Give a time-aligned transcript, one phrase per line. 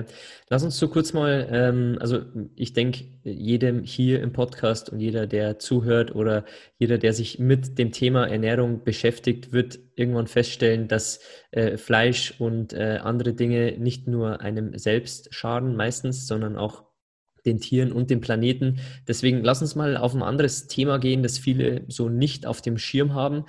[0.00, 0.12] Okay.
[0.48, 2.22] Lass uns so kurz mal, ähm, also
[2.56, 6.44] ich denke, jedem hier im Podcast und jeder, der zuhört oder
[6.78, 11.20] jeder, der sich mit dem Thema Ernährung beschäftigt, wird irgendwann feststellen, dass
[11.52, 16.89] äh, Fleisch und äh, andere Dinge nicht nur einem selbst schaden meistens, sondern auch
[17.46, 18.80] den Tieren und dem Planeten.
[19.08, 22.78] Deswegen lass uns mal auf ein anderes Thema gehen, das viele so nicht auf dem
[22.78, 23.44] Schirm haben.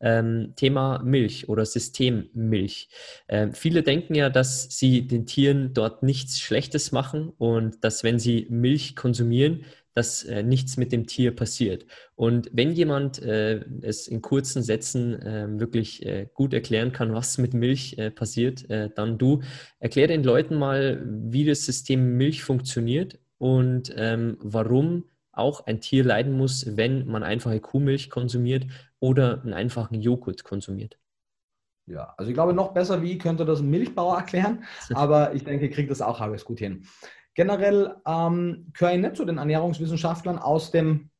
[0.00, 2.88] Ähm, Thema Milch oder Systemmilch.
[3.28, 8.18] Ähm, viele denken ja, dass sie den Tieren dort nichts Schlechtes machen und dass wenn
[8.18, 9.64] sie Milch konsumieren,
[9.96, 11.86] dass äh, nichts mit dem Tier passiert.
[12.16, 17.54] Und wenn jemand äh, es in kurzen Sätzen äh, wirklich gut erklären kann, was mit
[17.54, 19.40] Milch äh, passiert, äh, dann du.
[19.80, 26.04] Erklär den Leuten mal, wie das System Milch funktioniert und ähm, warum auch ein Tier
[26.04, 28.66] leiden muss, wenn man einfache Kuhmilch konsumiert
[29.00, 30.98] oder einen einfachen Joghurt konsumiert.
[31.86, 35.70] Ja, also ich glaube, noch besser wie könnte das ein Milchbauer erklären, aber ich denke,
[35.70, 36.86] kriegt das auch alles gut hin.
[37.34, 41.10] Generell ähm, gehöre ich nicht zu den Ernährungswissenschaftlern aus dem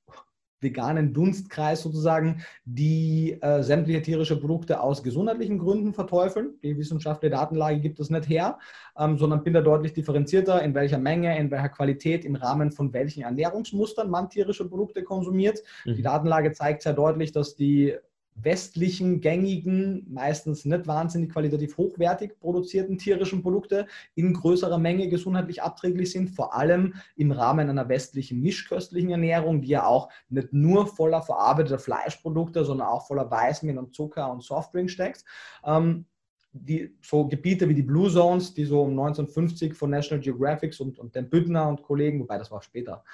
[0.60, 6.54] veganen Dunstkreis sozusagen, die äh, sämtliche tierische Produkte aus gesundheitlichen Gründen verteufeln.
[6.62, 8.58] Die wissenschaftliche Datenlage gibt es nicht her,
[8.98, 12.92] ähm, sondern bin da deutlich differenzierter, in welcher Menge, in welcher Qualität, im Rahmen von
[12.92, 15.62] welchen Ernährungsmustern man tierische Produkte konsumiert.
[15.84, 15.96] Mhm.
[15.96, 17.94] Die Datenlage zeigt sehr deutlich, dass die
[18.42, 26.12] westlichen, gängigen, meistens nicht wahnsinnig qualitativ hochwertig produzierten tierischen Produkte in größerer Menge gesundheitlich abträglich
[26.12, 31.22] sind, vor allem im Rahmen einer westlichen mischköstlichen Ernährung, die ja auch nicht nur voller
[31.22, 35.24] verarbeiteter Fleischprodukte, sondern auch voller Weißmehl und Zucker und Softdrink steckt.
[35.64, 36.06] Ähm,
[36.52, 40.98] die, so Gebiete wie die Blue Zones, die so um 1950 von National Geographic und,
[40.98, 43.04] und den Büttner und Kollegen, wobei das war später,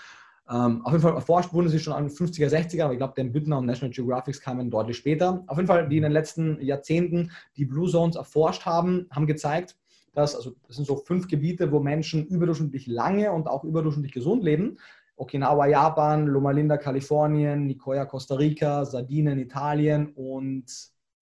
[0.53, 3.15] ähm, auf jeden Fall erforscht wurden sie schon an den 50er, 60er, aber ich glaube,
[3.17, 5.45] der Büttner und National Geographic kamen deutlich später.
[5.47, 9.77] Auf jeden Fall, die in den letzten Jahrzehnten die Blue Zones erforscht haben, haben gezeigt,
[10.13, 14.45] dass, also das sind so fünf Gebiete, wo Menschen überdurchschnittlich lange und auch überdurchschnittlich gesund
[14.45, 14.79] leben.
[15.17, 20.65] Okinawa, Japan, Loma Linda, Kalifornien, Nicoya, Costa Rica, Sardinen, Italien und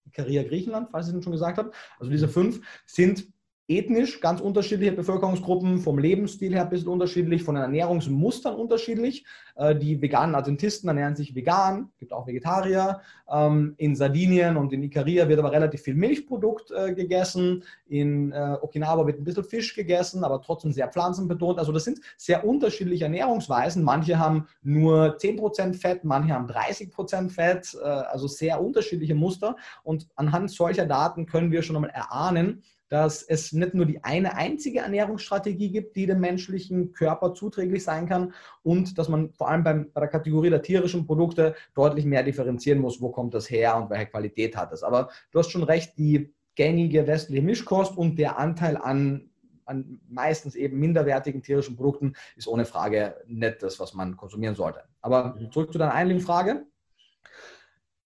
[0.07, 1.71] Ikaria, Griechenland, falls ich es schon gesagt habe.
[1.99, 3.27] Also diese fünf sind
[3.71, 9.25] ethnisch ganz unterschiedliche Bevölkerungsgruppen, vom Lebensstil her ein bisschen unterschiedlich, von den Ernährungsmustern unterschiedlich.
[9.55, 13.01] Äh, die veganen Adventisten ernähren sich vegan, gibt auch Vegetarier.
[13.31, 17.63] Ähm, in Sardinien und in Ikaria wird aber relativ viel Milchprodukt äh, gegessen.
[17.87, 21.57] In äh, Okinawa wird ein bisschen Fisch gegessen, aber trotzdem sehr pflanzenbetont.
[21.57, 23.83] Also das sind sehr unterschiedliche Ernährungsweisen.
[23.83, 29.55] Manche haben nur 10% Fett, manche haben 30% Fett, also sehr unterschiedliche Muster.
[29.83, 34.35] Und anhand solcher Daten können wir schon einmal erahnen, dass es nicht nur die eine
[34.35, 39.63] einzige Ernährungsstrategie gibt, die dem menschlichen Körper zuträglich sein kann und dass man vor allem
[39.63, 43.77] beim, bei der Kategorie der tierischen Produkte deutlich mehr differenzieren muss, wo kommt das her
[43.77, 44.83] und welche Qualität hat es.
[44.83, 49.29] Aber du hast schon recht, die gängige westliche Mischkost und der Anteil an,
[49.63, 54.83] an meistens eben minderwertigen tierischen Produkten ist ohne Frage nicht das, was man konsumieren sollte.
[54.99, 55.49] Aber mhm.
[55.49, 56.65] zurück zu deiner eigentlichen Frage.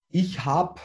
[0.09, 0.79] Ich habe,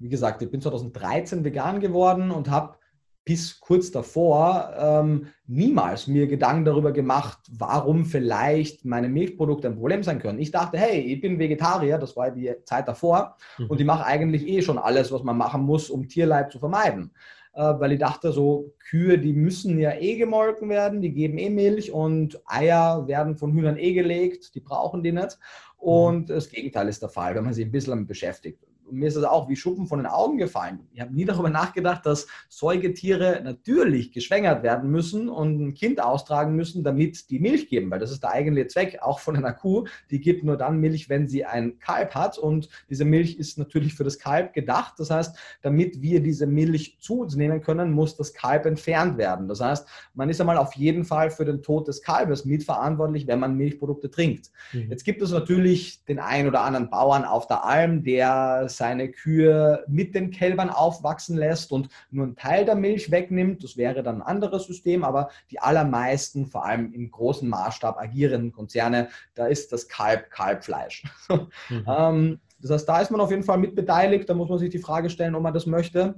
[0.00, 2.78] wie gesagt, ich bin 2013 vegan geworden und habe
[3.24, 10.02] bis kurz davor ähm, niemals mir Gedanken darüber gemacht, warum vielleicht meine Milchprodukte ein Problem
[10.02, 10.38] sein können.
[10.38, 13.66] Ich dachte, hey, ich bin Vegetarier, das war die Zeit davor, mhm.
[13.66, 17.12] und ich mache eigentlich eh schon alles, was man machen muss, um Tierleib zu vermeiden.
[17.54, 21.50] Äh, weil ich dachte, so Kühe, die müssen ja eh gemolken werden, die geben eh
[21.50, 25.38] Milch und Eier werden von Hühnern eh gelegt, die brauchen die nicht.
[25.80, 25.88] Mhm.
[25.88, 29.16] Und das Gegenteil ist der Fall, wenn man sich ein bisschen damit beschäftigt mir ist
[29.16, 30.80] es auch wie Schuppen von den Augen gefallen.
[30.92, 36.54] Ich habe nie darüber nachgedacht, dass Säugetiere natürlich geschwängert werden müssen und ein Kind austragen
[36.54, 39.86] müssen, damit die Milch geben, weil das ist der eigentliche Zweck auch von einer Kuh.
[40.10, 43.94] Die gibt nur dann Milch, wenn sie ein Kalb hat und diese Milch ist natürlich
[43.94, 44.94] für das Kalb gedacht.
[44.98, 49.48] Das heißt, damit wir diese Milch zu uns nehmen können, muss das Kalb entfernt werden.
[49.48, 53.40] Das heißt, man ist einmal auf jeden Fall für den Tod des Kalbes mitverantwortlich, wenn
[53.40, 54.50] man Milchprodukte trinkt.
[54.72, 54.90] Mhm.
[54.90, 59.84] Jetzt gibt es natürlich den einen oder anderen Bauern auf der Alm, der seine Kühe
[59.88, 63.64] mit den Kälbern aufwachsen lässt und nur einen Teil der Milch wegnimmt.
[63.64, 68.52] Das wäre dann ein anderes System, aber die allermeisten, vor allem im großen Maßstab agierenden
[68.52, 71.04] Konzerne, da ist das Kalb Kalbfleisch.
[71.28, 71.84] Mhm.
[71.86, 74.28] ähm, das heißt, da ist man auf jeden Fall mitbeteiligt.
[74.28, 76.14] Da muss man sich die Frage stellen, ob man das möchte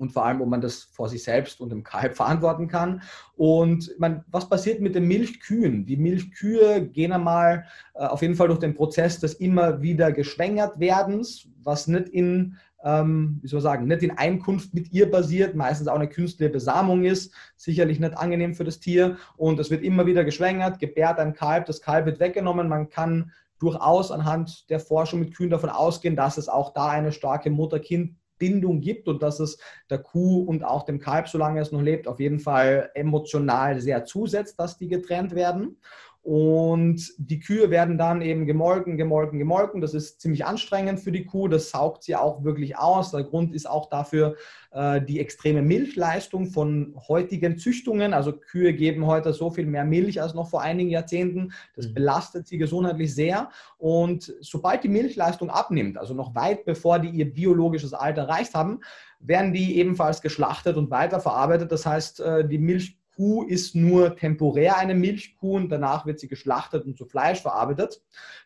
[0.00, 3.02] und vor allem, ob man das vor sich selbst und dem Kalb verantworten kann.
[3.36, 5.84] Und man, was passiert mit den Milchkühen?
[5.84, 10.80] Die Milchkühe gehen einmal äh, auf jeden Fall durch den Prozess des immer wieder geschwängert
[10.80, 15.54] werdens, was nicht in ähm, wie soll man sagen, nicht in Einkunft mit ihr basiert,
[15.54, 19.84] meistens auch eine künstliche Besamung ist, sicherlich nicht angenehm für das Tier und es wird
[19.84, 24.80] immer wieder geschwängert, gebärt ein Kalb, das Kalb wird weggenommen, man kann durchaus anhand der
[24.80, 29.22] Forschung mit Kühen davon ausgehen, dass es auch da eine starke Mutter-Kind Bindung gibt und
[29.22, 29.58] dass es
[29.88, 34.04] der Kuh und auch dem Kalb, solange es noch lebt, auf jeden Fall emotional sehr
[34.04, 35.76] zusetzt, dass die getrennt werden.
[36.22, 39.80] Und die Kühe werden dann eben gemolken, gemolken, gemolken.
[39.80, 41.48] Das ist ziemlich anstrengend für die Kuh.
[41.48, 43.10] Das saugt sie auch wirklich aus.
[43.10, 44.36] Der Grund ist auch dafür
[44.72, 48.12] äh, die extreme Milchleistung von heutigen Züchtungen.
[48.12, 51.52] Also Kühe geben heute so viel mehr Milch als noch vor einigen Jahrzehnten.
[51.74, 51.94] Das mhm.
[51.94, 53.48] belastet sie gesundheitlich sehr.
[53.78, 58.80] Und sobald die Milchleistung abnimmt, also noch weit bevor die ihr biologisches Alter erreicht haben,
[59.20, 61.72] werden die ebenfalls geschlachtet und weiterverarbeitet.
[61.72, 66.28] Das heißt, äh, die Milch Kuh ist nur temporär eine Milchkuh und danach wird sie
[66.28, 68.02] geschlachtet und zu Fleisch verarbeitet.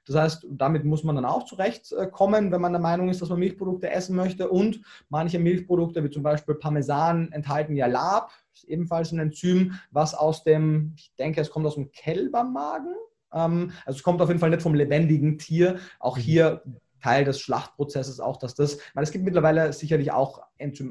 [0.07, 3.39] Das heißt, damit muss man dann auch zurechtkommen, wenn man der Meinung ist, dass man
[3.39, 4.49] Milchprodukte essen möchte.
[4.49, 10.15] Und manche Milchprodukte, wie zum Beispiel Parmesan, enthalten ja Lab, ist ebenfalls ein Enzym, was
[10.15, 12.95] aus dem, ich denke, es kommt aus dem Kälbermagen.
[13.33, 15.79] Ähm, also es kommt auf jeden Fall nicht vom lebendigen Tier.
[15.99, 16.21] Auch mhm.
[16.23, 16.63] hier
[17.05, 20.41] Teil des Schlachtprozesses auch, dass das, weil es gibt mittlerweile sicherlich auch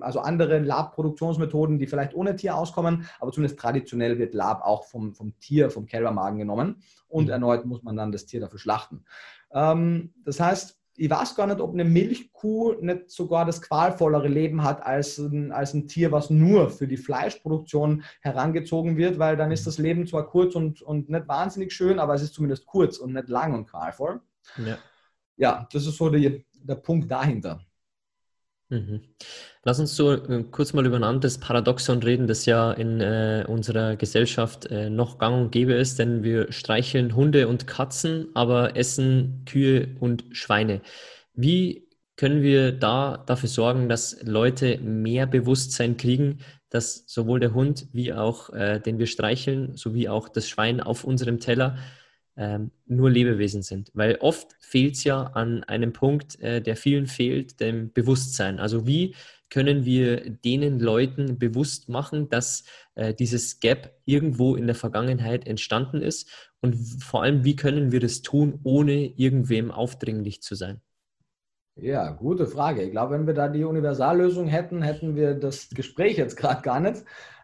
[0.02, 5.16] also andere Labproduktionsmethoden, die vielleicht ohne Tier auskommen, aber zumindest traditionell wird Lab auch vom,
[5.16, 7.32] vom Tier, vom Kälbermagen genommen und mhm.
[7.32, 9.06] erneut muss man dann das Tier dafür schlachten.
[9.52, 14.64] Ähm, das heißt, ich weiß gar nicht, ob eine Milchkuh nicht sogar das qualvollere Leben
[14.64, 19.52] hat als ein, als ein Tier, was nur für die Fleischproduktion herangezogen wird, weil dann
[19.52, 23.00] ist das Leben zwar kurz und, und nicht wahnsinnig schön, aber es ist zumindest kurz
[23.00, 24.22] und nicht lang und qualvoll.
[24.64, 24.78] Ja
[25.38, 27.62] ja, das ist so die, der Punkt dahinter.
[28.70, 29.02] Mhm.
[29.64, 33.46] Lass uns so äh, kurz mal über ein anderes Paradoxon reden, das ja in äh,
[33.48, 38.76] unserer Gesellschaft äh, noch gang und gäbe ist, denn wir streicheln Hunde und Katzen, aber
[38.76, 40.82] essen Kühe und Schweine.
[41.34, 46.40] Wie können wir da dafür sorgen, dass Leute mehr Bewusstsein kriegen,
[46.70, 51.04] dass sowohl der Hund wie auch äh, den wir streicheln, sowie auch das Schwein auf
[51.04, 51.78] unserem Teller
[52.36, 53.92] ähm, nur Lebewesen sind.
[53.94, 58.60] Weil oft fehlt es ja an einem Punkt, äh, der vielen fehlt, dem Bewusstsein.
[58.60, 59.16] Also wie
[59.50, 62.64] können wir denen Leuten bewusst machen, dass
[62.96, 68.00] äh, dieses Gap irgendwo in der Vergangenheit entstanden ist und vor allem, wie können wir
[68.00, 70.82] das tun, ohne irgendwem aufdringlich zu sein?
[71.76, 72.84] Ja, gute Frage.
[72.84, 76.80] Ich glaube, wenn wir da die Universallösung hätten, hätten wir das Gespräch jetzt gerade gar
[76.80, 77.04] nicht.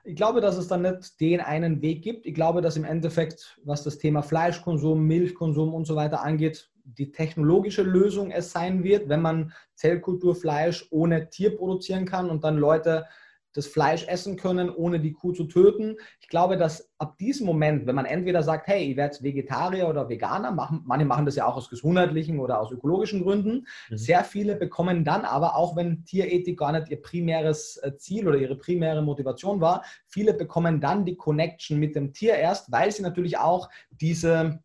[0.10, 2.26] Ich glaube, dass es dann nicht den einen Weg gibt.
[2.26, 7.12] Ich glaube, dass im Endeffekt, was das Thema Fleischkonsum, Milchkonsum und so weiter angeht, die
[7.12, 13.06] technologische Lösung es sein wird, wenn man Zellkulturfleisch ohne Tier produzieren kann und dann Leute
[13.54, 15.98] das Fleisch essen können, ohne die Kuh zu töten.
[16.20, 20.10] Ich glaube, dass ab diesem Moment, wenn man entweder sagt, hey, ich werde Vegetarier oder
[20.10, 23.98] Veganer, machen, manche machen das ja auch aus gesundheitlichen oder aus ökologischen Gründen, mhm.
[23.98, 28.38] sehr viele bekommen dann aber, auch wenn Tierethik gar nicht ihr primäres äh, Ziel oder
[28.38, 33.02] ihre primäre Motivation war, viele bekommen dann die Connection mit dem Tier erst, weil sie
[33.02, 34.60] natürlich auch diese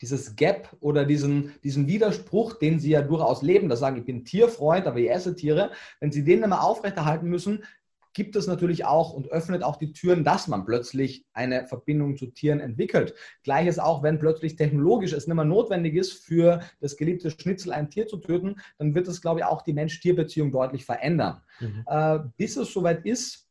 [0.00, 4.24] dieses Gap oder diesen, diesen Widerspruch, den sie ja durchaus leben, das sagen, ich bin
[4.24, 7.64] Tierfreund, aber ich esse Tiere, wenn sie den immer aufrechterhalten müssen,
[8.12, 12.26] gibt es natürlich auch und öffnet auch die Türen, dass man plötzlich eine Verbindung zu
[12.26, 13.14] Tieren entwickelt.
[13.42, 17.90] Gleiches auch, wenn plötzlich technologisch es nicht mehr notwendig ist, für das geliebte Schnitzel ein
[17.90, 21.42] Tier zu töten, dann wird es, glaube ich, auch die Mensch-Tier-Beziehung deutlich verändern.
[21.60, 21.84] Mhm.
[21.86, 23.48] Äh, bis es soweit ist,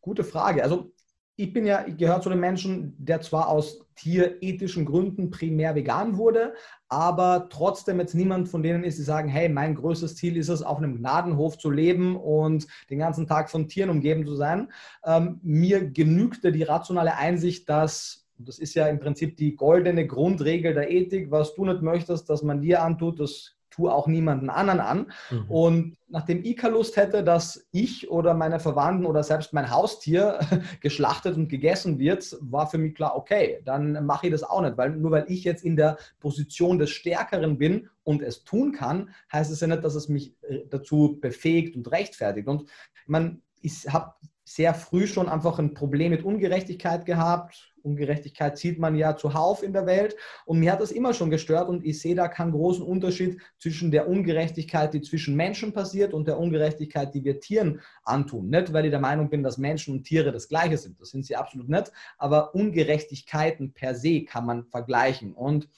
[0.00, 0.62] gute Frage.
[0.62, 0.92] Also
[1.38, 6.16] ich bin ja, ich gehöre zu den Menschen, der zwar aus tierethischen Gründen primär vegan
[6.16, 6.52] wurde,
[6.88, 10.62] aber trotzdem jetzt niemand von denen ist, die sagen, hey, mein größtes Ziel ist es,
[10.62, 14.72] auf einem Gnadenhof zu leben und den ganzen Tag von Tieren umgeben zu sein.
[15.04, 20.74] Ähm, mir genügte die rationale Einsicht, dass das ist ja im Prinzip die goldene Grundregel
[20.74, 24.80] der Ethik, was du nicht möchtest, dass man dir antut, das tue auch niemanden anderen
[24.80, 25.12] an.
[25.30, 25.50] Mhm.
[25.50, 30.40] Und nachdem ich keine Lust hätte, dass ich oder meine Verwandten oder selbst mein Haustier
[30.80, 34.76] geschlachtet und gegessen wird, war für mich klar, okay, dann mache ich das auch nicht,
[34.76, 39.10] weil nur weil ich jetzt in der Position des Stärkeren bin und es tun kann,
[39.32, 42.48] heißt es ja nicht, dass es mich äh, dazu befähigt und rechtfertigt.
[42.48, 42.68] Und
[43.06, 44.12] meine, ich habe
[44.44, 49.72] sehr früh schon einfach ein Problem mit Ungerechtigkeit gehabt Ungerechtigkeit sieht man ja zuhauf in
[49.72, 52.84] der Welt und mir hat das immer schon gestört und ich sehe da keinen großen
[52.84, 58.50] Unterschied zwischen der Ungerechtigkeit, die zwischen Menschen passiert und der Ungerechtigkeit, die wir Tieren antun.
[58.50, 61.26] Nicht, weil ich der Meinung bin, dass Menschen und Tiere das Gleiche sind, das sind
[61.26, 65.68] sie absolut nicht, aber Ungerechtigkeiten per se kann man vergleichen und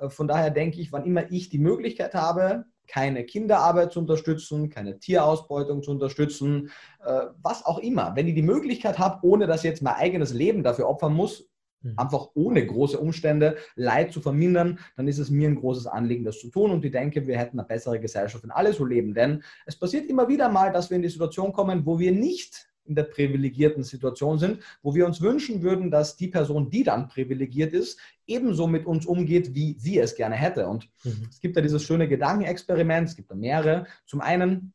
[0.00, 4.70] äh, von daher denke ich, wann immer ich die Möglichkeit habe, keine Kinderarbeit zu unterstützen,
[4.70, 6.70] keine Tierausbeutung zu unterstützen,
[7.04, 8.14] äh, was auch immer.
[8.14, 11.48] Wenn ich die Möglichkeit habe, ohne dass ich jetzt mein eigenes Leben dafür opfern muss.
[11.96, 16.40] Einfach ohne große Umstände Leid zu vermindern, dann ist es mir ein großes Anliegen, das
[16.40, 16.70] zu tun.
[16.70, 19.14] Und ich denke, wir hätten eine bessere Gesellschaft, wenn alle so leben.
[19.14, 22.68] Denn es passiert immer wieder mal, dass wir in die Situation kommen, wo wir nicht
[22.86, 27.08] in der privilegierten Situation sind, wo wir uns wünschen würden, dass die Person, die dann
[27.08, 30.68] privilegiert ist, ebenso mit uns umgeht, wie sie es gerne hätte.
[30.68, 31.26] Und mhm.
[31.30, 33.86] es gibt da dieses schöne Gedankenexperiment, es gibt da mehrere.
[34.06, 34.72] Zum einen,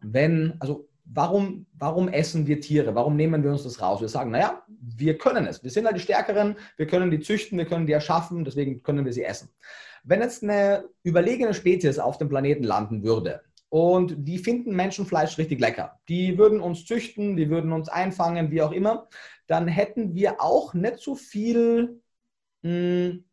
[0.00, 2.94] wenn, also warum, warum essen wir Tiere?
[2.94, 4.00] Warum nehmen wir uns das raus?
[4.00, 5.62] Wir sagen, naja, wir können es.
[5.62, 9.04] Wir sind halt die Stärkeren, wir können die züchten, wir können die erschaffen, deswegen können
[9.04, 9.50] wir sie essen.
[10.02, 13.42] Wenn jetzt eine überlegene Spezies auf dem Planeten landen würde,
[13.74, 15.98] und die finden Menschenfleisch richtig lecker.
[16.08, 19.08] Die würden uns züchten, die würden uns einfangen, wie auch immer.
[19.48, 22.00] Dann hätten wir auch nicht so viel,
[22.62, 23.24] mh, hm,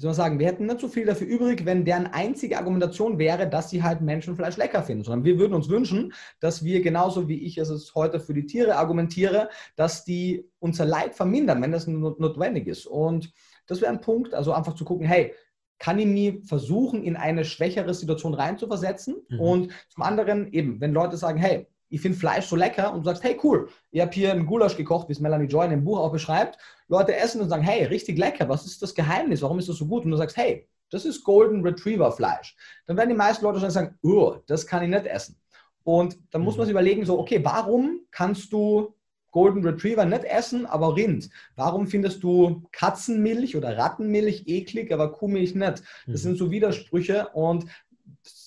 [0.00, 3.18] wie soll man sagen, wir hätten nicht so viel dafür übrig, wenn deren einzige Argumentation
[3.18, 7.28] wäre, dass sie halt Menschenfleisch lecker finden, sondern wir würden uns wünschen, dass wir genauso
[7.28, 11.86] wie ich es heute für die Tiere argumentiere, dass die unser Leid vermindern, wenn das
[11.86, 12.86] notwendig ist.
[12.86, 13.30] Und
[13.66, 15.34] das wäre ein Punkt, also einfach zu gucken, hey,
[15.78, 19.16] kann ich mich versuchen, in eine schwächere Situation reinzuversetzen.
[19.28, 19.40] Mhm.
[19.40, 23.04] Und zum anderen eben, wenn Leute sagen, hey, ich finde Fleisch so lecker und du
[23.04, 25.84] sagst, hey cool, ich habe hier einen Gulasch gekocht, wie es Melanie Joy in dem
[25.84, 26.58] Buch auch beschreibt.
[26.88, 29.86] Leute essen und sagen, hey, richtig lecker, was ist das Geheimnis, warum ist das so
[29.86, 30.04] gut?
[30.04, 32.56] Und du sagst, hey, das ist Golden Retriever Fleisch.
[32.86, 35.36] Dann werden die meisten Leute schon sagen, oh, das kann ich nicht essen.
[35.82, 36.80] Und dann muss man sich mhm.
[36.80, 38.94] überlegen, so, okay, warum kannst du
[39.30, 41.30] Golden Retriever nicht essen, aber Rind.
[41.54, 45.82] Warum findest du Katzenmilch oder Rattenmilch eklig, aber Kuhmilch nicht?
[46.06, 46.16] Das mhm.
[46.16, 47.66] sind so Widersprüche und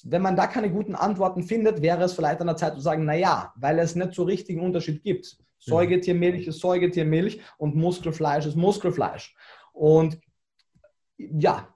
[0.04, 3.06] wenn man da keine guten Antworten findet, wäre es vielleicht an der Zeit zu sagen,
[3.06, 5.38] naja, weil es nicht so richtigen Unterschied gibt.
[5.38, 5.44] Mhm.
[5.72, 9.36] Säugetiermilch ist Säugetiermilch und Muskelfleisch ist Muskelfleisch.
[9.72, 10.20] Und
[11.18, 11.74] ja,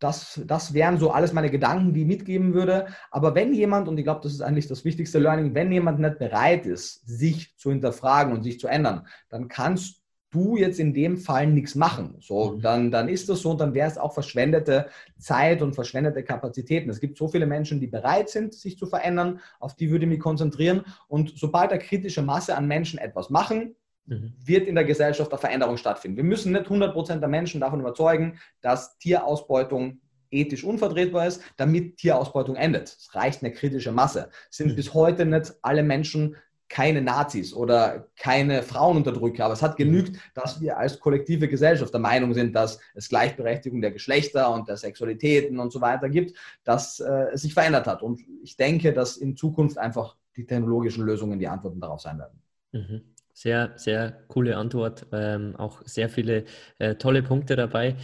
[0.00, 2.86] das, das wären so alles meine Gedanken, die ich mitgeben würde.
[3.10, 6.18] Aber wenn jemand, und ich glaube, das ist eigentlich das wichtigste Learning, wenn jemand nicht
[6.18, 9.99] bereit ist, sich zu hinterfragen und sich zu ändern, dann kannst
[10.30, 12.16] du jetzt in dem Fall nichts machen.
[12.20, 12.60] So, mhm.
[12.60, 14.86] dann, dann ist das so und dann wäre es auch verschwendete
[15.18, 16.88] Zeit und verschwendete Kapazitäten.
[16.90, 20.10] Es gibt so viele Menschen, die bereit sind, sich zu verändern, auf die würde ich
[20.10, 20.84] mich konzentrieren.
[21.08, 23.74] Und sobald eine kritische Masse an Menschen etwas machen,
[24.06, 24.32] mhm.
[24.44, 26.16] wird in der Gesellschaft eine Veränderung stattfinden.
[26.16, 32.56] Wir müssen nicht 100% der Menschen davon überzeugen, dass Tierausbeutung ethisch unvertretbar ist, damit Tierausbeutung
[32.56, 32.84] endet.
[32.84, 34.30] Es reicht eine kritische Masse.
[34.48, 34.76] Es sind mhm.
[34.76, 36.36] bis heute nicht alle Menschen
[36.70, 42.00] keine Nazis oder keine Frauenunterdrücker, aber es hat genügt, dass wir als kollektive Gesellschaft der
[42.00, 47.00] Meinung sind, dass es Gleichberechtigung der Geschlechter und der Sexualitäten und so weiter gibt, dass
[47.00, 48.02] äh, es sich verändert hat.
[48.02, 52.40] Und ich denke, dass in Zukunft einfach die technologischen Lösungen die Antworten darauf sein werden.
[52.72, 53.02] Mhm.
[53.34, 55.06] Sehr, sehr coole Antwort.
[55.12, 56.44] Ähm, auch sehr viele
[56.78, 57.96] äh, tolle Punkte dabei.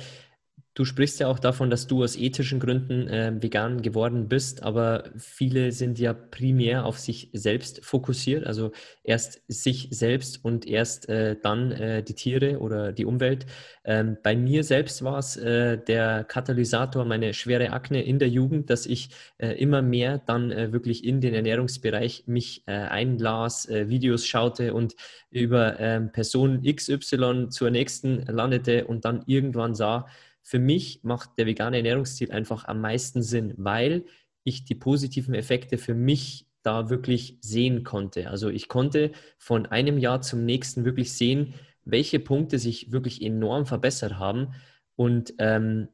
[0.76, 5.04] Du sprichst ja auch davon, dass du aus ethischen Gründen äh, vegan geworden bist, aber
[5.16, 11.34] viele sind ja primär auf sich selbst fokussiert, also erst sich selbst und erst äh,
[11.42, 13.46] dann äh, die Tiere oder die Umwelt.
[13.86, 18.68] Ähm, bei mir selbst war es äh, der Katalysator, meine schwere Akne in der Jugend,
[18.68, 24.74] dass ich äh, immer mehr dann äh, wirklich in den Ernährungsbereich mich einlas, Videos schaute
[24.74, 24.96] und
[25.30, 30.06] über ähm, Person XY zur nächsten landete und dann irgendwann sah,
[30.46, 34.04] für mich macht der vegane Ernährungsstil einfach am meisten Sinn, weil
[34.44, 38.30] ich die positiven Effekte für mich da wirklich sehen konnte.
[38.30, 43.66] Also ich konnte von einem Jahr zum nächsten wirklich sehen, welche Punkte sich wirklich enorm
[43.66, 44.54] verbessert haben.
[44.94, 45.88] Und ähm,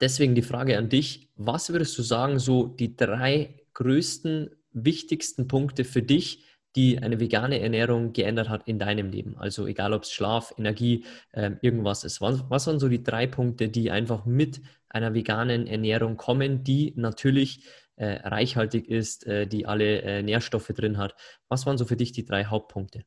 [0.00, 5.84] deswegen die Frage an dich, was würdest du sagen, so die drei größten, wichtigsten Punkte
[5.84, 6.42] für dich,
[6.76, 9.36] die eine vegane Ernährung geändert hat in deinem Leben?
[9.36, 12.20] Also egal, ob es Schlaf, Energie, äh, irgendwas ist.
[12.20, 16.92] Was, was waren so die drei Punkte, die einfach mit einer veganen Ernährung kommen, die
[16.96, 17.64] natürlich
[17.96, 21.16] äh, reichhaltig ist, äh, die alle äh, Nährstoffe drin hat?
[21.48, 23.04] Was waren so für dich die drei Hauptpunkte?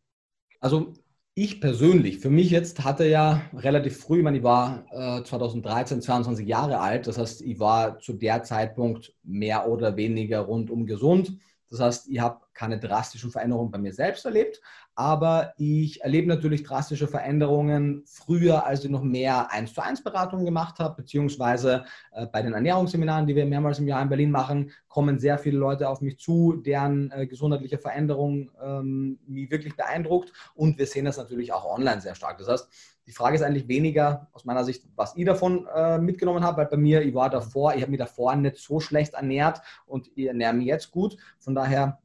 [0.60, 0.94] Also
[1.42, 6.02] ich persönlich, für mich jetzt hatte ja relativ früh, ich meine, ich war äh, 2013,
[6.02, 11.38] 22 Jahre alt, das heißt, ich war zu der Zeitpunkt mehr oder weniger rundum gesund.
[11.70, 14.60] Das heißt, ich habe keine drastischen Veränderungen bei mir selbst erlebt,
[14.96, 20.46] aber ich erlebe natürlich drastische Veränderungen früher, als ich noch mehr 1 zu 1 Beratungen
[20.46, 24.72] gemacht habe, beziehungsweise äh, bei den Ernährungsseminaren, die wir mehrmals im Jahr in Berlin machen,
[24.88, 30.34] kommen sehr viele Leute auf mich zu, deren äh, gesundheitliche Veränderung ähm, mich wirklich beeindruckt
[30.56, 32.40] und wir sehen das natürlich auch online sehr stark.
[32.40, 32.70] Das heißt,
[33.10, 36.68] die Frage ist eigentlich weniger aus meiner Sicht, was ich davon äh, mitgenommen habe, weil
[36.68, 40.28] bei mir, ich war davor, ich habe mich davor nicht so schlecht ernährt und ich
[40.28, 41.18] ernähre mich jetzt gut.
[41.40, 41.98] Von daher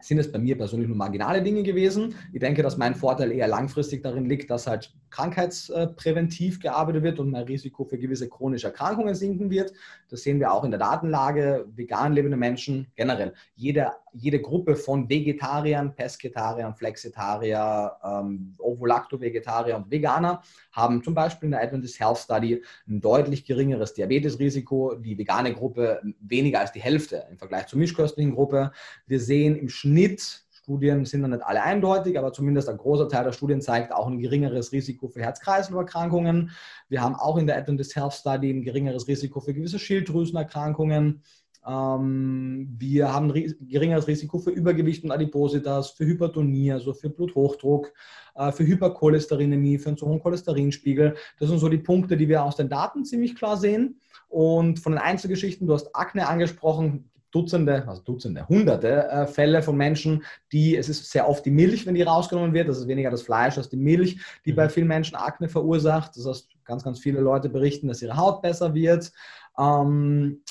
[0.00, 2.14] sind es bei mir persönlich nur marginale Dinge gewesen.
[2.32, 7.30] Ich denke, dass mein Vorteil eher langfristig darin liegt, dass halt krankheitspräventiv gearbeitet wird und
[7.30, 9.74] mein Risiko für gewisse chronische Erkrankungen sinken wird.
[10.08, 11.66] Das sehen wir auch in der Datenlage.
[11.74, 13.34] Vegan lebende Menschen generell.
[13.54, 21.52] Jede, jede Gruppe von Vegetariern, Pesketariern, Flexitarier, ähm, Ovolacto-Vegetarier und Veganer haben zum Beispiel in
[21.52, 24.94] der Adventist Health Study ein deutlich geringeres Diabetesrisiko.
[24.96, 28.72] Die vegane Gruppe weniger als die Hälfte im Vergleich zur mischköstlichen Gruppe.
[29.06, 33.24] Wir sehen im Schnitt Studien sind dann nicht alle eindeutig, aber zumindest ein großer Teil
[33.24, 36.50] der Studien zeigt auch ein geringeres Risiko für Herz-Kreislauf-Erkrankungen.
[36.90, 41.22] Wir haben auch in der Adventist Health Study ein geringeres Risiko für gewisse Schilddrüsenerkrankungen.
[41.68, 47.92] Ähm, wir haben ein geringeres Risiko für Übergewicht und Adipositas, für Hypertonie, also für Bluthochdruck,
[48.34, 51.14] äh, für Hypercholesterinämie, für einen zu hohen Cholesterinspiegel.
[51.38, 54.00] Das sind so die Punkte, die wir aus den Daten ziemlich klar sehen.
[54.28, 59.76] Und von den Einzelgeschichten, du hast Akne angesprochen, Dutzende, also Dutzende, Hunderte äh, Fälle von
[59.76, 63.10] Menschen, die, es ist sehr oft die Milch, wenn die rausgenommen wird, das ist weniger
[63.10, 64.56] das Fleisch als die Milch, die mhm.
[64.56, 66.16] bei vielen Menschen Akne verursacht.
[66.16, 69.12] Das heißt, ganz, ganz viele Leute berichten, dass ihre Haut besser wird.
[69.58, 70.42] Ähm,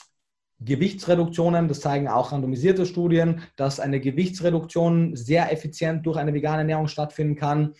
[0.59, 6.87] Gewichtsreduktionen, das zeigen auch randomisierte Studien, dass eine Gewichtsreduktion sehr effizient durch eine vegane Ernährung
[6.87, 7.73] stattfinden kann.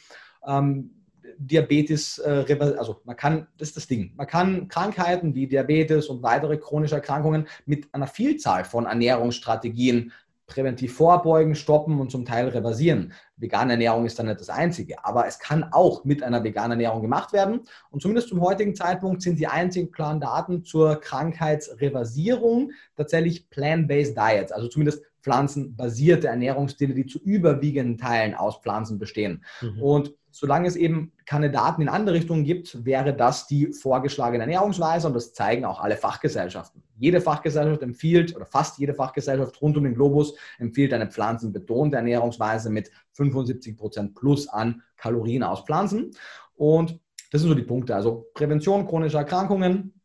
[0.46, 0.91] Ähm,
[1.39, 2.46] Diabetes, äh,
[2.77, 6.96] also man kann, das ist das Ding, man kann Krankheiten wie Diabetes und weitere chronische
[6.96, 10.12] Erkrankungen mit einer Vielzahl von Ernährungsstrategien
[10.48, 13.13] präventiv vorbeugen, stoppen und zum Teil reversieren.
[13.36, 17.01] Vegane Ernährung ist dann nicht das Einzige, aber es kann auch mit einer veganen Ernährung
[17.01, 17.62] gemacht werden.
[17.92, 24.51] Und zumindest zum heutigen Zeitpunkt sind die einzigen klaren Daten zur Krankheitsreversierung tatsächlich Plant-Based Diets,
[24.51, 29.43] also zumindest pflanzenbasierte Ernährungsstile, die zu überwiegenden Teilen aus Pflanzen bestehen.
[29.62, 29.81] Mhm.
[29.81, 35.07] Und solange es eben keine Daten in andere Richtungen gibt, wäre das die vorgeschlagene Ernährungsweise
[35.07, 36.81] und das zeigen auch alle Fachgesellschaften.
[36.98, 42.70] Jede Fachgesellschaft empfiehlt, oder fast jede Fachgesellschaft rund um den Globus empfiehlt eine pflanzenbetonte Ernährungsweise
[42.70, 46.11] mit 75 Prozent plus an Kalorien aus Pflanzen.
[46.55, 47.00] Und
[47.31, 47.96] das sind so die Punkte.
[47.96, 49.97] Also Prävention chronischer Erkrankungen,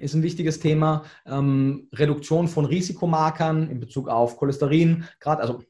[0.00, 1.04] ist ein wichtiges Thema.
[1.26, 5.62] Ähm, Reduktion von Risikomarkern in Bezug auf Cholesterin, gerade also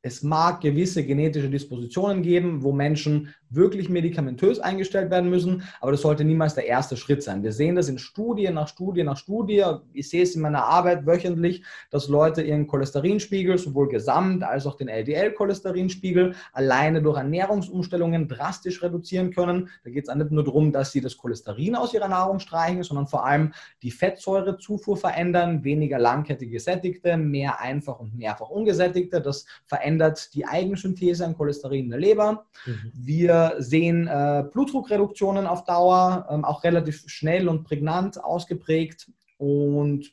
[0.00, 6.02] es mag gewisse genetische Dispositionen geben, wo Menschen wirklich medikamentös eingestellt werden müssen, aber das
[6.02, 7.42] sollte niemals der erste Schritt sein.
[7.42, 9.64] Wir sehen das in Studie nach Studie nach Studie.
[9.92, 14.76] Ich sehe es in meiner Arbeit wöchentlich, dass Leute ihren Cholesterinspiegel, sowohl gesamt als auch
[14.76, 19.70] den LDL-Cholesterinspiegel, alleine durch Ernährungsumstellungen drastisch reduzieren können.
[19.84, 23.06] Da geht es nicht nur darum, dass sie das Cholesterin aus ihrer Nahrung streichen, sondern
[23.06, 29.20] vor allem die Fettsäurezufuhr verändern, weniger langkettige gesättigte, mehr einfach und mehrfach ungesättigte.
[29.20, 32.46] Das verändert die Eigensynthese an Cholesterin in der Leber.
[32.66, 32.92] Mhm.
[32.94, 39.10] Wir sehen äh, Blutdruckreduktionen auf Dauer, ähm, auch relativ schnell und prägnant ausgeprägt.
[39.36, 40.12] Und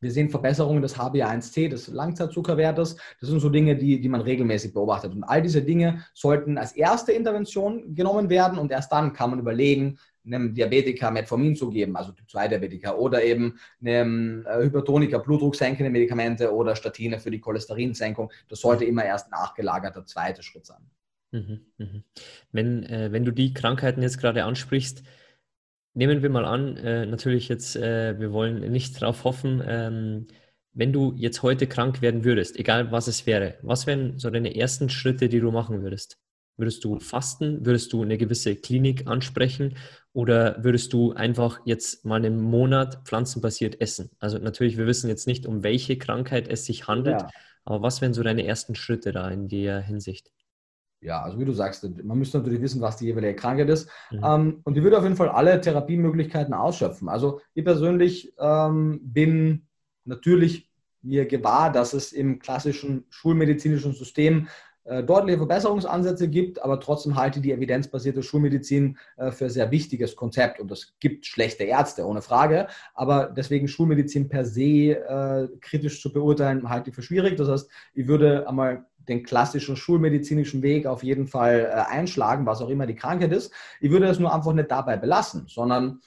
[0.00, 2.96] wir sehen Verbesserungen des HbA1c, des Langzeitzuckerwertes.
[3.20, 5.14] Das sind so Dinge, die, die man regelmäßig beobachtet.
[5.14, 9.38] Und all diese Dinge sollten als erste Intervention genommen werden und erst dann kann man
[9.38, 15.18] überlegen, einem Diabetiker Metformin zu geben, also Typ 2 Diabetiker, oder eben einem äh, Hypertoniker
[15.18, 18.30] blutdrucksenkende Medikamente oder Statine für die Cholesterinsenkung.
[18.48, 20.90] Das sollte immer erst nachgelagerter zweiter Schritt sein.
[21.32, 22.04] Mhm, mhm.
[22.52, 25.02] Wenn, äh, wenn du die Krankheiten jetzt gerade ansprichst,
[25.94, 30.28] nehmen wir mal an, äh, natürlich jetzt, äh, wir wollen nicht darauf hoffen, ähm,
[30.74, 34.56] wenn du jetzt heute krank werden würdest, egal was es wäre, was wären so deine
[34.56, 36.18] ersten Schritte, die du machen würdest?
[36.56, 37.64] Würdest du fasten?
[37.64, 39.76] Würdest du eine gewisse Klinik ansprechen?
[40.12, 44.10] Oder würdest du einfach jetzt mal einen Monat pflanzenbasiert essen?
[44.18, 47.30] Also natürlich, wir wissen jetzt nicht, um welche Krankheit es sich handelt, ja.
[47.64, 50.30] aber was wären so deine ersten Schritte da in der Hinsicht?
[51.02, 53.88] Ja, also wie du sagst, man müsste natürlich wissen, was die jeweilige Krankheit ist.
[54.10, 54.20] Mhm.
[54.24, 57.08] Ähm, und ich würde auf jeden Fall alle Therapiemöglichkeiten ausschöpfen.
[57.08, 59.66] Also ich persönlich ähm, bin
[60.04, 60.70] natürlich
[61.02, 64.48] mir gewahr, dass es im klassischen schulmedizinischen System
[64.84, 69.70] äh, deutliche Verbesserungsansätze gibt, aber trotzdem halte ich die evidenzbasierte Schulmedizin äh, für ein sehr
[69.70, 70.58] wichtiges Konzept.
[70.58, 72.66] Und es gibt schlechte Ärzte, ohne Frage.
[72.94, 77.36] Aber deswegen Schulmedizin per se äh, kritisch zu beurteilen, halte ich für schwierig.
[77.36, 82.68] Das heißt, ich würde einmal den klassischen schulmedizinischen Weg auf jeden Fall einschlagen, was auch
[82.68, 83.52] immer die Krankheit ist.
[83.80, 86.00] Ich würde es nur einfach nicht dabei belassen, sondern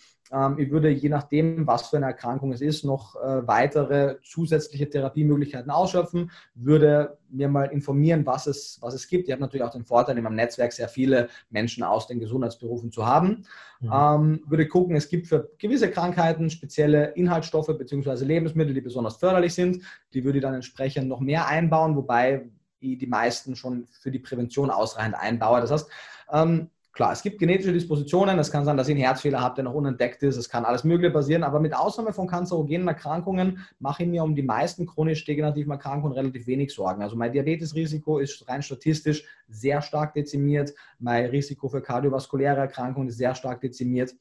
[0.57, 5.69] ich würde je nachdem, was für eine Erkrankung es ist, noch äh, weitere zusätzliche Therapiemöglichkeiten
[5.69, 9.27] ausschöpfen, würde mir mal informieren, was es, was es gibt.
[9.27, 12.91] Ich habe natürlich auch den Vorteil, in meinem Netzwerk sehr viele Menschen aus den Gesundheitsberufen
[12.91, 13.45] zu haben.
[13.81, 13.91] Mhm.
[13.93, 18.25] Ähm, würde gucken, es gibt für gewisse Krankheiten spezielle Inhaltsstoffe bzw.
[18.25, 19.83] Lebensmittel, die besonders förderlich sind.
[20.13, 24.19] Die würde ich dann entsprechend noch mehr einbauen, wobei ich die meisten schon für die
[24.19, 25.61] Prävention ausreichend einbaue.
[25.61, 25.89] Das heißt,
[26.31, 28.39] ähm, Klar, es gibt genetische Dispositionen.
[28.39, 30.37] Es kann sein, dass ihr einen Herzfehler habt, der noch unentdeckt ist.
[30.37, 31.43] Es kann alles Mögliche passieren.
[31.43, 36.15] Aber mit Ausnahme von kanzerogenen Erkrankungen mache ich mir um die meisten chronisch degenerativen Erkrankungen
[36.15, 37.01] relativ wenig Sorgen.
[37.01, 40.73] Also mein Diabetesrisiko ist rein statistisch sehr stark dezimiert.
[40.97, 44.15] Mein Risiko für kardiovaskuläre Erkrankungen ist sehr stark dezimiert.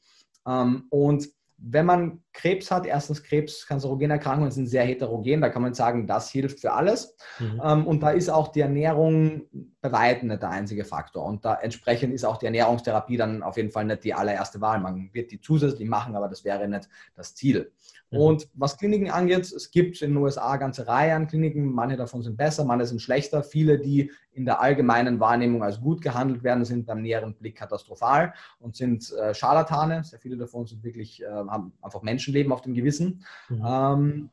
[0.45, 5.61] Ähm, und wenn man Krebs hat, erstens Krebs, kanzerogene Erkrankungen sind sehr heterogen, da kann
[5.61, 7.15] man sagen, das hilft für alles.
[7.39, 7.61] Mhm.
[7.63, 9.43] Ähm, und da ist auch die Ernährung
[9.81, 11.25] bei weitem nicht der einzige Faktor.
[11.25, 14.79] Und da entsprechend ist auch die Ernährungstherapie dann auf jeden Fall nicht die allererste Wahl.
[14.81, 17.71] Man wird die zusätzlich machen, aber das wäre nicht das Ziel.
[18.11, 18.17] Mhm.
[18.17, 21.71] Und was Kliniken angeht, es gibt in den USA eine ganze Reihe an Kliniken.
[21.71, 23.43] Manche davon sind besser, manche sind schlechter.
[23.43, 28.33] Viele, die in der allgemeinen Wahrnehmung als gut gehandelt werden, sind beim näheren Blick katastrophal
[28.59, 30.03] und sind äh, Scharlatane.
[30.03, 33.25] Sehr viele davon sind wirklich, äh, haben einfach Menschenleben auf dem Gewissen.
[33.49, 33.63] Mhm.
[33.65, 34.29] Ähm,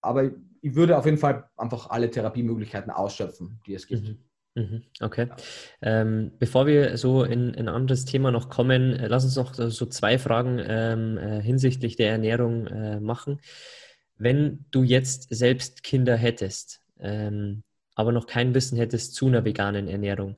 [0.00, 0.24] aber
[0.60, 4.08] ich würde auf jeden Fall einfach alle Therapiemöglichkeiten ausschöpfen, die es gibt.
[4.08, 4.18] Mhm.
[4.54, 4.82] Mhm.
[5.00, 5.28] Okay.
[5.82, 9.54] Ähm, bevor wir so in, in, ein anderes Thema noch kommen, äh, lass uns noch
[9.54, 13.40] so zwei Fragen ähm, äh, hinsichtlich der Ernährung äh, machen.
[14.16, 17.62] Wenn du jetzt selbst Kinder hättest, ähm,
[17.94, 20.36] aber noch kein Wissen hättest zu einer veganen Ernährung,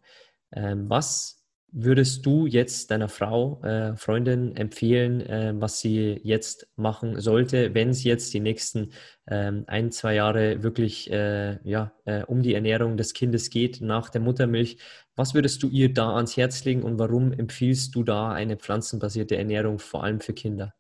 [0.53, 1.40] ähm, was
[1.73, 7.93] würdest du jetzt deiner Frau, äh, Freundin empfehlen, äh, was sie jetzt machen sollte, wenn
[7.93, 8.93] sie jetzt die nächsten
[9.27, 14.11] ähm, ein, zwei Jahre wirklich äh, ja, äh, um die Ernährung des Kindes geht nach
[14.11, 14.79] der Muttermilch?
[15.17, 19.37] Was würdest du ihr da ans Herz legen und warum empfiehlst du da eine pflanzenbasierte
[19.37, 20.75] Ernährung, vor allem für Kinder?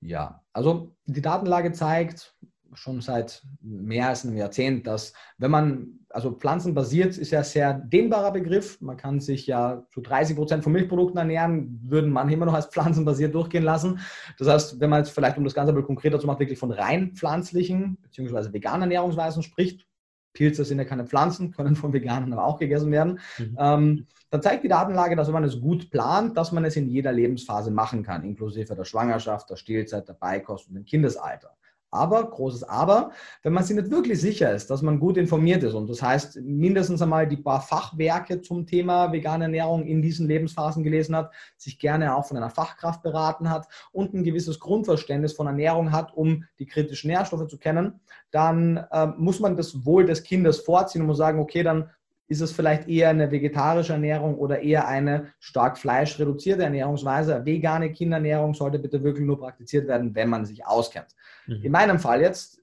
[0.00, 2.36] Ja, also die Datenlage zeigt,
[2.74, 7.74] schon seit mehr als einem Jahrzehnt, dass wenn man, also pflanzenbasiert ist ja ein sehr
[7.74, 12.46] dehnbarer Begriff, man kann sich ja zu 30 Prozent von Milchprodukten ernähren, würden man immer
[12.46, 14.00] noch als pflanzenbasiert durchgehen lassen.
[14.38, 16.58] Das heißt, wenn man jetzt vielleicht, um das Ganze ein bisschen konkreter zu machen, wirklich
[16.58, 18.54] von rein pflanzlichen bzw.
[18.54, 19.86] veganen Ernährungsweisen spricht,
[20.32, 23.20] Pilze sind ja keine Pflanzen, können von Veganern aber auch gegessen werden.
[23.36, 23.56] Mhm.
[23.58, 26.88] Ähm, dann zeigt die Datenlage, dass wenn man es gut plant, dass man es in
[26.88, 31.50] jeder Lebensphase machen kann, inklusive der Schwangerschaft, der Stillzeit, der Beikost und dem Kindesalter.
[31.96, 33.10] Aber, großes Aber,
[33.42, 36.40] wenn man sich nicht wirklich sicher ist, dass man gut informiert ist und das heißt
[36.42, 41.78] mindestens einmal die paar Fachwerke zum Thema vegane Ernährung in diesen Lebensphasen gelesen hat, sich
[41.78, 46.44] gerne auch von einer Fachkraft beraten hat und ein gewisses Grundverständnis von Ernährung hat, um
[46.58, 51.08] die kritischen Nährstoffe zu kennen, dann äh, muss man das Wohl des Kindes vorziehen und
[51.08, 51.90] muss sagen, okay, dann
[52.28, 57.44] ist es vielleicht eher eine vegetarische Ernährung oder eher eine stark fleischreduzierte Ernährungsweise.
[57.44, 61.14] Vegane Kinderernährung sollte bitte wirklich nur praktiziert werden, wenn man sich auskennt.
[61.46, 61.62] Mhm.
[61.62, 62.62] In meinem Fall jetzt,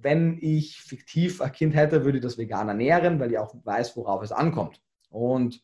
[0.00, 3.96] wenn ich fiktiv ein Kind hätte, würde ich das vegan ernähren, weil ich auch weiß,
[3.96, 4.80] worauf es ankommt.
[5.10, 5.60] Und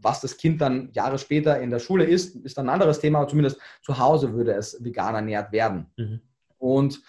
[0.00, 3.28] was das Kind dann Jahre später in der Schule ist dann ein anderes Thema, aber
[3.28, 5.86] zumindest zu Hause würde es vegan ernährt werden.
[5.96, 6.20] Mhm.
[6.58, 7.02] Und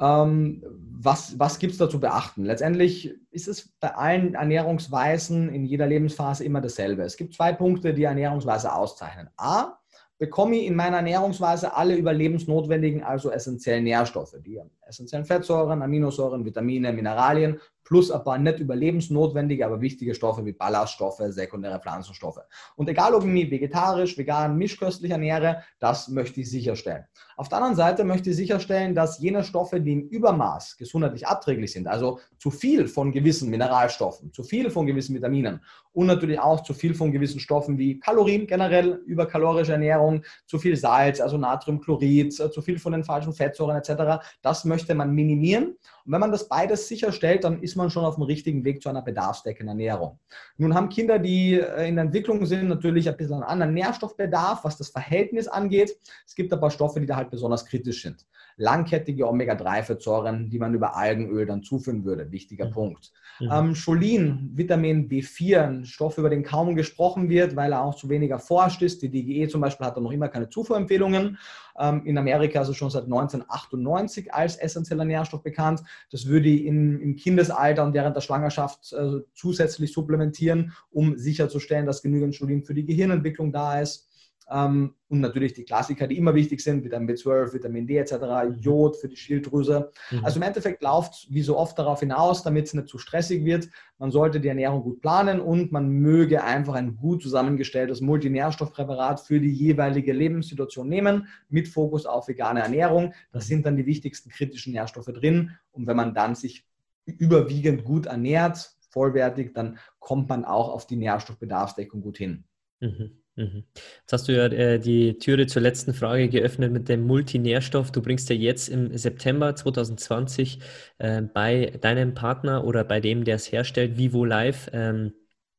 [0.00, 0.62] ähm,
[1.02, 2.44] was was gibt es da zu beachten?
[2.44, 7.02] Letztendlich ist es bei allen Ernährungsweisen in jeder Lebensphase immer dasselbe.
[7.02, 9.28] Es gibt zwei Punkte, die Ernährungsweise auszeichnen.
[9.36, 9.78] A,
[10.18, 16.92] bekomme ich in meiner Ernährungsweise alle überlebensnotwendigen, also essentiellen Nährstoffe, die essentiellen Fettsäuren, Aminosäuren, Vitamine,
[16.92, 17.58] Mineralien
[17.90, 22.38] plus ein paar nicht überlebensnotwendige, aber wichtige Stoffe wie Ballaststoffe, sekundäre Pflanzenstoffe.
[22.76, 27.04] Und egal, ob ich mich vegetarisch, vegan, mischköstlich ernähre, das möchte ich sicherstellen.
[27.36, 31.72] Auf der anderen Seite möchte ich sicherstellen, dass jene Stoffe, die im Übermaß gesundheitlich abträglich
[31.72, 35.60] sind, also zu viel von gewissen Mineralstoffen, zu viel von gewissen Vitaminen
[35.92, 40.76] und natürlich auch zu viel von gewissen Stoffen wie Kalorien generell, überkalorische Ernährung, zu viel
[40.76, 45.76] Salz, also Natriumchlorid, zu viel von den falschen Fettsäuren etc., das möchte man minimieren.
[46.04, 48.90] Und wenn man das beides sicherstellt, dann ist man schon auf dem richtigen Weg zu
[48.90, 50.18] einer bedarfsdeckenden Ernährung.
[50.58, 54.64] Nun haben Kinder, die äh, in der Entwicklung sind, natürlich ein bisschen einen anderen Nährstoffbedarf,
[54.64, 55.96] was das Verhältnis angeht.
[56.26, 58.26] Es gibt paar Stoffe, die da halt besonders kritisch sind.
[58.60, 62.30] Langkettige Omega-3-Fettsäuren, die man über Algenöl dann zuführen würde.
[62.30, 62.70] Wichtiger mhm.
[62.72, 63.12] Punkt.
[63.40, 63.48] Mhm.
[63.50, 68.10] Ähm, Cholin, Vitamin B4, ein Stoff, über den kaum gesprochen wird, weil er auch zu
[68.10, 69.00] wenig erforscht ist.
[69.00, 71.38] Die DGE zum Beispiel hat da noch immer keine Zufuhrempfehlungen.
[71.78, 75.82] Ähm, in Amerika ist es schon seit 1998 als essentieller Nährstoff bekannt.
[76.10, 81.86] Das würde ich in, im Kindesalter und während der Schwangerschaft äh, zusätzlich supplementieren, um sicherzustellen,
[81.86, 84.09] dass genügend Cholin für die Gehirnentwicklung da ist.
[84.50, 88.14] Ähm, und natürlich die Klassiker, die immer wichtig sind, Vitamin B12, Vitamin D etc.,
[88.58, 89.90] Jod für die Schilddrüse.
[90.10, 90.24] Mhm.
[90.24, 93.44] Also im Endeffekt läuft es wie so oft darauf hinaus, damit es nicht zu stressig
[93.44, 93.68] wird.
[93.98, 99.40] Man sollte die Ernährung gut planen und man möge einfach ein gut zusammengestelltes Multinährstoffpräparat für
[99.40, 103.14] die jeweilige Lebenssituation nehmen, mit Fokus auf vegane Ernährung.
[103.32, 105.52] Das sind dann die wichtigsten kritischen Nährstoffe drin.
[105.72, 106.66] Und wenn man dann sich
[107.06, 112.44] überwiegend gut ernährt, vollwertig, dann kommt man auch auf die Nährstoffbedarfsdeckung gut hin.
[112.80, 113.19] Mhm.
[113.36, 113.64] Mhm.
[113.74, 117.92] Jetzt hast du ja äh, die Türe zur letzten Frage geöffnet mit dem Multinährstoff.
[117.92, 120.58] Du bringst ja jetzt im September 2020
[120.98, 125.12] äh, bei deinem Partner oder bei dem, der es herstellt, Vivo Live, ähm,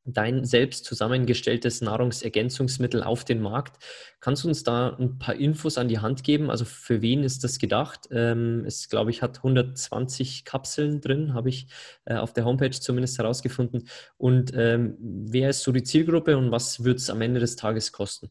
[0.04, 3.82] dein selbst zusammengestelltes Nahrungsergänzungsmittel auf den Markt.
[4.20, 6.50] Kannst du uns da ein paar Infos an die Hand geben?
[6.50, 8.08] Also für wen ist das gedacht?
[8.10, 11.68] Ähm, es, glaube ich, hat 120 Kapseln drin, habe ich
[12.04, 13.88] äh, auf der Homepage zumindest herausgefunden.
[14.16, 17.92] Und ähm, wer ist so die Zielgruppe und was wird es am Ende des Tages
[17.92, 18.30] kosten?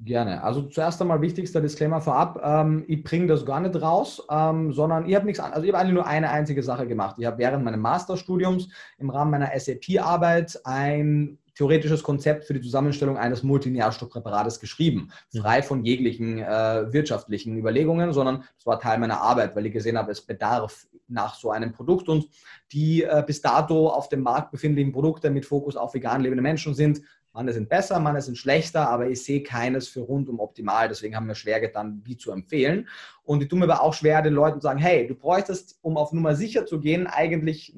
[0.00, 0.44] Gerne.
[0.44, 2.40] Also zuerst einmal wichtigster Disclaimer vorab.
[2.44, 5.40] Ähm, ich bringe das gar nicht raus, ähm, sondern ich habe nichts.
[5.40, 7.16] Also ich habe eigentlich nur eine einzige Sache gemacht.
[7.18, 13.18] Ich habe während meines Masterstudiums im Rahmen meiner SAP-Arbeit ein theoretisches Konzept für die Zusammenstellung
[13.18, 15.40] eines Multinährstoffpräparates geschrieben, mhm.
[15.40, 19.98] frei von jeglichen äh, wirtschaftlichen Überlegungen, sondern es war Teil meiner Arbeit, weil ich gesehen
[19.98, 22.28] habe, es bedarf nach so einem Produkt und
[22.70, 26.74] die äh, bis dato auf dem Markt befindlichen Produkte mit Fokus auf vegan lebende Menschen
[26.74, 27.00] sind
[27.38, 30.88] Manche sind besser, manche sind schlechter, aber ich sehe keines für rundum optimal.
[30.88, 32.88] Deswegen haben wir schwer getan, die zu empfehlen.
[33.22, 35.96] Und ich tue mir aber auch schwer, den Leuten zu sagen, hey, du bräuchtest, um
[35.96, 37.72] auf Nummer sicher zu gehen, eigentlich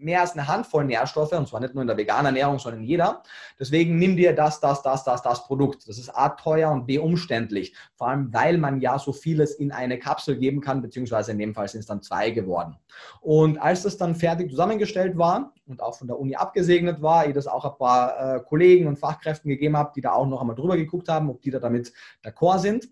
[0.00, 2.86] mehr als eine Handvoll Nährstoffe, und zwar nicht nur in der veganen Ernährung, sondern in
[2.86, 3.22] jeder.
[3.58, 5.88] Deswegen nimm dir das, das, das, das, das Produkt.
[5.88, 7.74] Das ist A, teuer und B, umständlich.
[7.94, 11.54] Vor allem, weil man ja so vieles in eine Kapsel geben kann, beziehungsweise in dem
[11.54, 12.76] Fall sind es dann zwei geworden.
[13.20, 17.34] Und als das dann fertig zusammengestellt war und auch von der Uni abgesegnet war, ich
[17.34, 20.56] das auch ein paar äh, Kollegen und Fachkräften gegeben habe, die da auch noch einmal
[20.56, 21.92] drüber geguckt haben, ob die da damit
[22.24, 22.88] d'accord sind,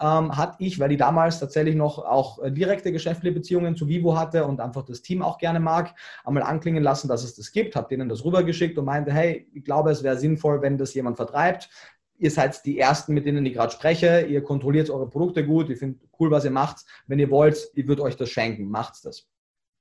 [0.00, 4.18] ähm, hatte ich, weil ich damals tatsächlich noch auch äh, direkte geschäftliche Beziehungen zu Vivo
[4.18, 7.76] hatte und einfach das Team auch gerne mag, einmal anklingen lassen, dass es das gibt,
[7.76, 11.16] habe denen das rübergeschickt und meinte, hey, ich glaube, es wäre sinnvoll, wenn das jemand
[11.16, 11.68] vertreibt.
[12.16, 14.26] Ihr seid die Ersten, mit denen ich gerade spreche.
[14.28, 15.68] Ihr kontrolliert eure Produkte gut.
[15.70, 16.84] Ich finde cool, was ihr macht.
[17.06, 18.68] Wenn ihr wollt, ich würde euch das schenken.
[18.68, 19.26] Macht's das.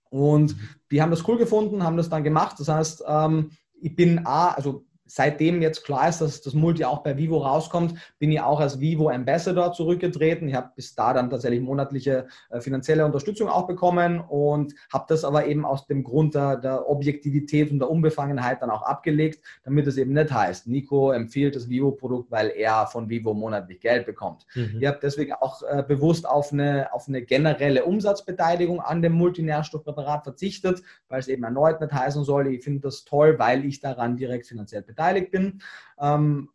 [0.10, 0.56] Und
[0.92, 2.60] die haben das cool gefunden, haben das dann gemacht.
[2.60, 7.04] Das heißt, ähm, ich bin A, also seitdem jetzt klar ist, dass das Multi auch
[7.04, 10.48] bei Vivo rauskommt, bin ich auch als Vivo Ambassador zurückgetreten.
[10.48, 15.24] Ich habe bis da dann tatsächlich monatliche äh, finanzielle Unterstützung auch bekommen und habe das
[15.24, 19.86] aber eben aus dem Grund der, der, Objektivität und der Unbefangenheit dann auch abgelegt, damit
[19.86, 24.48] es eben nicht heißt, Nico empfiehlt das Vivo-Produkt, weil er von Vivo monatlich Geld bekommt.
[24.56, 24.78] Mhm.
[24.80, 30.24] Ich habe deswegen auch äh, bewusst auf eine, auf eine generelle Umsatzbeteiligung an dem Multinährstoffpräparat
[30.24, 34.18] verzichtet, weil es eben erneut nicht heißen soll, ich finde das toll, weil ich daran
[34.18, 35.62] direkt finanziell beteiligt beteiligt bin.
[36.00, 36.50] Ähm,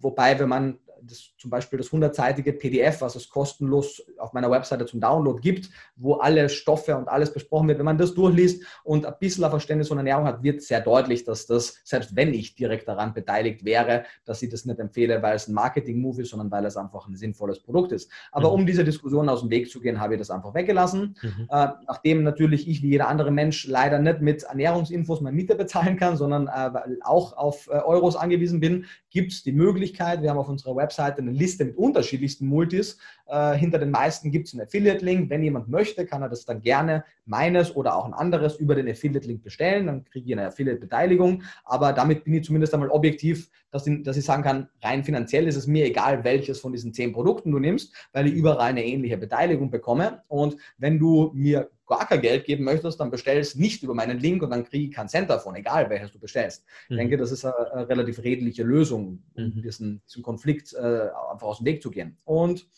[0.00, 4.86] wobei, wenn man das, zum Beispiel das 100-seitige PDF, was es kostenlos auf meiner Webseite
[4.86, 7.78] zum Download gibt, wo alle Stoffe und alles besprochen wird.
[7.78, 11.24] Wenn man das durchliest und ein bisschen ein Verständnis von Ernährung hat, wird sehr deutlich,
[11.24, 15.36] dass das, selbst wenn ich direkt daran beteiligt wäre, dass ich das nicht empfehle, weil
[15.36, 18.10] es ein Marketing-Move ist, sondern weil es einfach ein sinnvolles Produkt ist.
[18.32, 18.54] Aber mhm.
[18.54, 21.16] um diese Diskussion aus dem Weg zu gehen, habe ich das einfach weggelassen.
[21.22, 21.48] Mhm.
[21.50, 25.96] Äh, nachdem natürlich ich wie jeder andere Mensch leider nicht mit Ernährungsinfos meine Miete bezahlen
[25.96, 26.70] kann, sondern äh,
[27.02, 31.22] auch auf äh, Euros angewiesen bin, gibt es die Möglichkeit, wir haben auf unserer Webseite
[31.22, 32.98] eine Liste mit unterschiedlichsten Multis.
[33.26, 35.30] Äh, hinter den meisten gibt es einen Affiliate-Link.
[35.30, 38.88] Wenn jemand möchte, kann er das dann gerne meines oder auch ein anderes über den
[38.88, 39.86] Affiliate-Link bestellen.
[39.86, 41.42] Dann kriege ich eine Affiliate-Beteiligung.
[41.64, 45.46] Aber damit bin ich zumindest einmal objektiv, dass ich, dass ich sagen kann, rein finanziell
[45.46, 48.84] ist es mir egal, welches von diesen zehn Produkten du nimmst, weil ich überall eine
[48.84, 50.22] ähnliche Beteiligung bekomme.
[50.28, 54.42] Und wenn du mir gar kein Geld geben möchtest, dann bestellst nicht über meinen Link
[54.42, 56.64] und dann kriege ich keinen Cent davon, egal welches du bestellst.
[56.88, 56.94] Mhm.
[56.94, 59.62] Ich denke, das ist eine, eine relativ redliche Lösung, um mhm.
[59.62, 62.18] diesen, diesen, Konflikt äh, einfach aus dem Weg zu gehen.
[62.24, 62.68] Und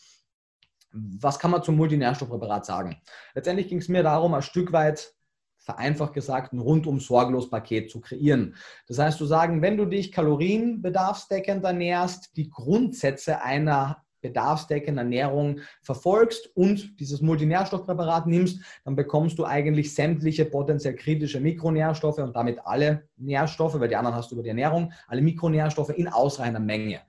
[0.93, 3.01] was kann man zum Multinährstoffpräparat sagen?
[3.33, 5.13] Letztendlich ging es mir darum, ein Stück weit
[5.57, 8.55] vereinfacht gesagt, ein rundum sorglos Paket zu kreieren.
[8.87, 16.55] Das heißt, zu sagen, wenn du dich kalorienbedarfsdeckend ernährst, die Grundsätze einer bedarfsdeckende Ernährung verfolgst
[16.55, 23.07] und dieses Multinährstoffpräparat nimmst, dann bekommst du eigentlich sämtliche potenziell kritische Mikronährstoffe und damit alle
[23.17, 27.01] Nährstoffe, weil die anderen hast du über die Ernährung, alle Mikronährstoffe in ausreichender Menge.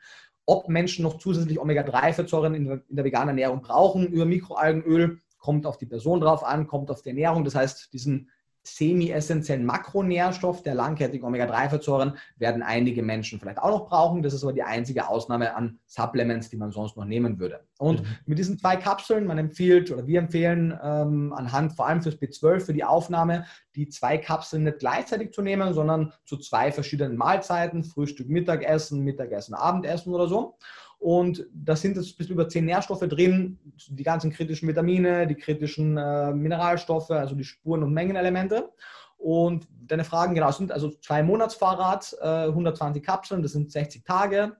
[0.45, 5.77] Ob Menschen noch zusätzlich Omega-3-Fettsäuren in, in der veganen Ernährung brauchen über Mikroalgenöl, kommt auf
[5.77, 7.45] die Person drauf an, kommt auf die Ernährung.
[7.45, 8.31] Das heißt, diesen
[8.65, 14.23] semi-essentiellen Makronährstoff der langkettigen Omega-3-Fettsäuren werden einige Menschen vielleicht auch noch brauchen.
[14.23, 17.65] Das ist aber die einzige Ausnahme an Supplements, die man sonst noch nehmen würde.
[17.79, 18.07] Und mhm.
[18.27, 22.61] mit diesen zwei Kapseln, man empfiehlt oder wir empfehlen ähm, anhand vor allem fürs B12
[22.61, 27.83] für die Aufnahme, die zwei Kapseln nicht gleichzeitig zu nehmen, sondern zu zwei verschiedenen Mahlzeiten,
[27.83, 30.57] Frühstück, Mittagessen, Mittagessen, Abendessen oder so.
[31.03, 35.97] Und da sind jetzt bis über zehn Nährstoffe drin, die ganzen kritischen Vitamine, die kritischen
[35.97, 38.71] äh, Mineralstoffe, also die Spuren- und Mengenelemente.
[39.19, 44.57] Und deine Fragen, genau, sind also zwei Monatsfahrrad, äh, 120 Kapseln, das sind 60 Tage.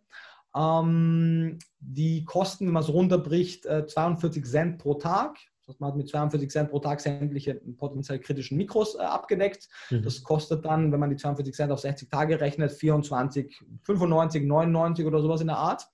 [0.57, 5.39] Ähm, die kosten, wenn man es runterbricht, äh, 42 Cent pro Tag.
[5.61, 9.69] Das heißt, man hat mit 42 Cent pro Tag sämtliche potenziell kritischen Mikros äh, abgedeckt.
[9.91, 10.03] Mhm.
[10.03, 15.07] Das kostet dann, wenn man die 42 Cent auf 60 Tage rechnet, 24, 95, 99
[15.07, 15.87] oder sowas in der Art.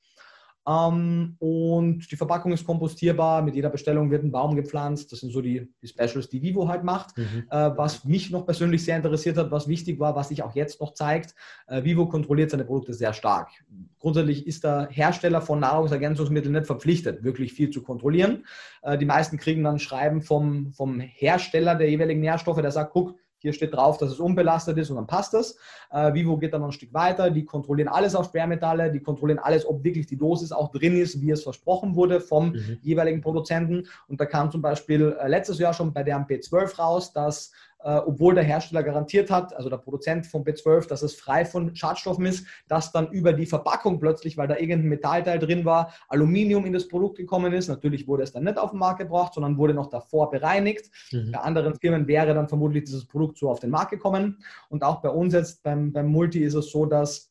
[0.68, 3.40] Ähm, und die Verpackung ist kompostierbar.
[3.42, 5.11] Mit jeder Bestellung wird ein Baum gepflanzt.
[5.12, 7.16] Das sind so die, die Specials, die Vivo halt macht.
[7.16, 7.44] Mhm.
[7.50, 10.81] Äh, was mich noch persönlich sehr interessiert hat, was wichtig war, was sich auch jetzt
[10.81, 11.35] noch zeigt,
[11.68, 13.48] äh, Vivo kontrolliert seine Produkte sehr stark.
[13.98, 18.44] Grundsätzlich ist der Hersteller von Nahrungsergänzungsmitteln nicht verpflichtet, wirklich viel zu kontrollieren.
[18.83, 23.16] Äh, die meisten kriegen dann Schreiben vom, vom Hersteller der jeweiligen Nährstoffe, der sagt, guck,
[23.38, 25.57] hier steht drauf, dass es unbelastet ist und dann passt das.
[25.90, 27.31] Äh, Vivo geht dann noch ein Stück weiter.
[27.31, 31.20] Die kontrollieren alles auf Schwermetalle, die kontrollieren alles, ob wirklich die Dosis auch drin ist,
[31.20, 32.79] wie es versprochen wurde vom mhm.
[32.83, 33.87] jeweiligen Produzenten.
[34.09, 38.34] Und da kam zum Beispiel äh, letztes Jahr schon bei der MP12 raus, dass obwohl
[38.34, 42.46] der Hersteller garantiert hat, also der Produzent von B12, dass es frei von Schadstoffen ist,
[42.66, 46.88] dass dann über die Verpackung plötzlich, weil da irgendein Metallteil drin war, Aluminium in das
[46.88, 47.68] Produkt gekommen ist.
[47.68, 50.90] Natürlich wurde es dann nicht auf den Markt gebracht, sondern wurde noch davor bereinigt.
[51.12, 51.32] Mhm.
[51.32, 54.38] Bei anderen Firmen wäre dann vermutlich dieses Produkt so auf den Markt gekommen.
[54.68, 57.27] Und auch bei uns jetzt beim, beim Multi ist es so, dass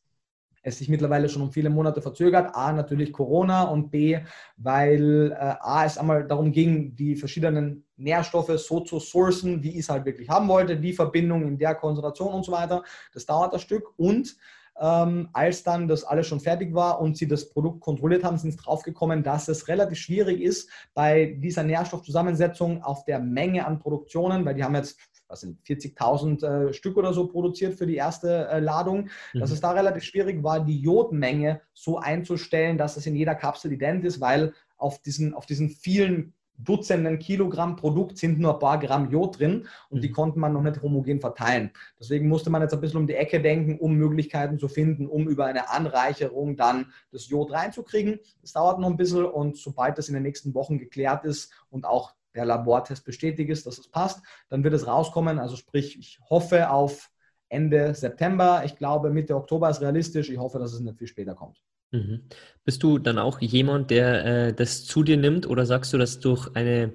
[0.62, 2.54] es sich mittlerweile schon um viele Monate verzögert.
[2.54, 4.18] A, natürlich Corona und B,
[4.56, 9.80] weil äh, A, es einmal darum ging, die verschiedenen Nährstoffe so zu sourcen, wie ich
[9.80, 12.82] es halt wirklich haben wollte, die Verbindung in der Konzentration und so weiter.
[13.12, 14.36] Das dauert ein Stück und
[14.80, 18.52] ähm, als dann das alles schon fertig war und sie das Produkt kontrolliert haben, sind
[18.52, 24.44] sie draufgekommen, dass es relativ schwierig ist, bei dieser Nährstoffzusammensetzung auf der Menge an Produktionen,
[24.44, 28.48] weil die haben jetzt was sind 40.000 äh, Stück oder so produziert für die erste
[28.48, 29.40] äh, Ladung, mhm.
[29.40, 33.72] dass es da relativ schwierig war, die Jodmenge so einzustellen, dass es in jeder Kapsel
[33.72, 38.80] ident ist, weil auf diesen, auf diesen vielen Dutzenden Kilogramm Produkt sind nur ein paar
[38.80, 40.12] Gramm Jod drin und die mhm.
[40.12, 41.70] konnte man noch nicht homogen verteilen.
[42.00, 45.28] Deswegen musste man jetzt ein bisschen um die Ecke denken, um Möglichkeiten zu finden, um
[45.28, 48.18] über eine Anreicherung dann das Jod reinzukriegen.
[48.42, 51.86] Das dauert noch ein bisschen und sobald das in den nächsten Wochen geklärt ist und
[51.86, 55.38] auch der Labortest bestätigt ist, dass es passt, dann wird es rauskommen.
[55.38, 57.10] Also sprich, ich hoffe auf
[57.48, 58.62] Ende September.
[58.64, 60.30] Ich glaube, Mitte Oktober ist realistisch.
[60.30, 61.58] Ich hoffe, dass es nicht viel später kommt.
[61.90, 62.22] Mhm.
[62.64, 66.20] Bist du dann auch jemand, der äh, das zu dir nimmt oder sagst du, dass
[66.20, 66.92] durch eine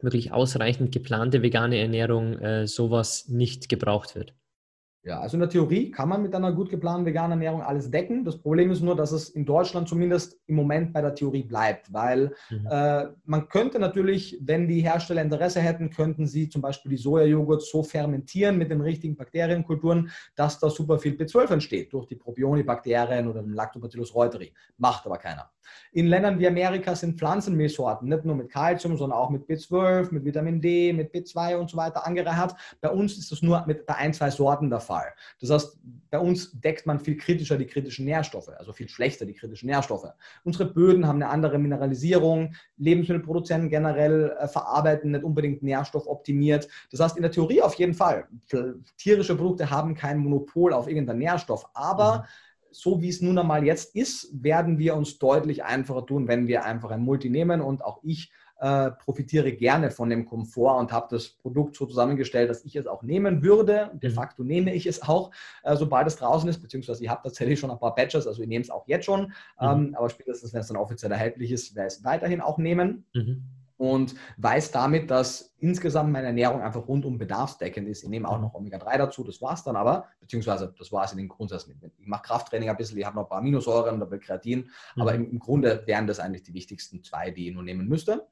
[0.00, 4.34] wirklich ausreichend geplante vegane Ernährung äh, sowas nicht gebraucht wird?
[5.08, 8.26] Ja, also in der Theorie kann man mit einer gut geplanten veganen Ernährung alles decken.
[8.26, 11.90] Das Problem ist nur, dass es in Deutschland zumindest im Moment bei der Theorie bleibt,
[11.94, 12.66] weil mhm.
[12.70, 17.62] äh, man könnte natürlich, wenn die Hersteller Interesse hätten, könnten sie zum Beispiel die Sojajoghurt
[17.62, 23.28] so fermentieren mit den richtigen Bakterienkulturen, dass da super viel B12 entsteht durch die Propionibakterien
[23.28, 24.52] oder den Lactobacillus reuteri.
[24.76, 25.50] Macht aber keiner.
[25.92, 30.24] In Ländern wie Amerika sind Pflanzenmehlsorten nicht nur mit Kalzium, sondern auch mit B12, mit
[30.24, 32.54] Vitamin D, mit B2 und so weiter angereichert.
[32.80, 35.14] Bei uns ist das nur mit ein, zwei Sorten der Fall.
[35.40, 35.78] Das heißt,
[36.10, 40.08] bei uns deckt man viel kritischer die kritischen Nährstoffe, also viel schlechter die kritischen Nährstoffe.
[40.44, 42.54] Unsere Böden haben eine andere Mineralisierung.
[42.76, 46.68] Lebensmittelproduzenten generell äh, verarbeiten nicht unbedingt nährstoffoptimiert.
[46.90, 48.26] Das heißt, in der Theorie auf jeden Fall.
[48.96, 53.64] Tierische Produkte haben kein Monopol auf irgendeinen Nährstoff, aber mhm so wie es nun einmal
[53.64, 57.60] jetzt ist, werden wir uns deutlich einfacher tun, wenn wir einfach ein Multi nehmen.
[57.60, 62.50] Und auch ich äh, profitiere gerne von dem Komfort und habe das Produkt so zusammengestellt,
[62.50, 63.90] dass ich es auch nehmen würde.
[63.94, 64.14] De mhm.
[64.14, 65.30] facto nehme ich es auch,
[65.62, 68.48] äh, sobald es draußen ist, beziehungsweise ich habe tatsächlich schon ein paar Batches, also ich
[68.48, 69.26] nehme es auch jetzt schon.
[69.26, 69.32] Mhm.
[69.60, 73.06] Ähm, aber spätestens, wenn es dann offiziell erhältlich ist, werde ich es weiterhin auch nehmen.
[73.14, 73.44] Mhm
[73.78, 78.02] und weiß damit, dass insgesamt meine Ernährung einfach rundum bedarfsdeckend ist.
[78.02, 81.12] Ich nehme auch noch Omega-3 dazu, das war es dann aber, beziehungsweise das war es
[81.12, 81.68] in den Grundsatz.
[81.98, 85.02] Ich mache Krafttraining ein bisschen, ich habe noch ein paar Aminosäuren, ein Kreatin, mhm.
[85.02, 88.26] aber im, im, Grunde wären das eigentlich die wichtigsten zwei, die ich nur nehmen müsste.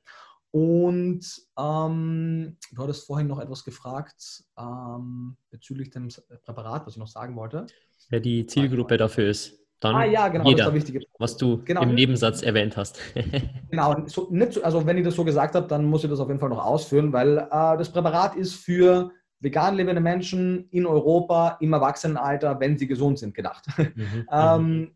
[0.51, 1.21] Und
[1.59, 6.09] ähm, du hattest vorhin noch etwas gefragt ähm, bezüglich dem
[6.45, 7.67] Präparat, was ich noch sagen wollte.
[8.09, 10.73] Wer die Zielgruppe dafür ist dann ah, ja, genau, jeder,
[11.19, 11.83] was du genau.
[11.83, 12.99] im Nebensatz erwähnt hast.
[13.71, 16.29] genau, so, nicht, also wenn ich das so gesagt habe, dann muss ich das auf
[16.29, 19.11] jeden Fall noch ausführen, weil äh, das Präparat ist für
[19.41, 23.67] vegan lebende Menschen in Europa im Erwachsenenalter, wenn sie gesund sind, gedacht.
[23.77, 24.27] Mhm.
[24.33, 24.91] ähm,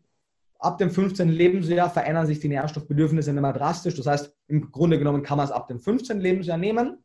[0.57, 1.29] ab dem 15.
[1.29, 3.95] Lebensjahr verändern sich die Nährstoffbedürfnisse immer drastisch.
[3.95, 6.19] Das heißt, im Grunde genommen kann man es ab dem 15.
[6.19, 7.03] Lebensjahr nehmen.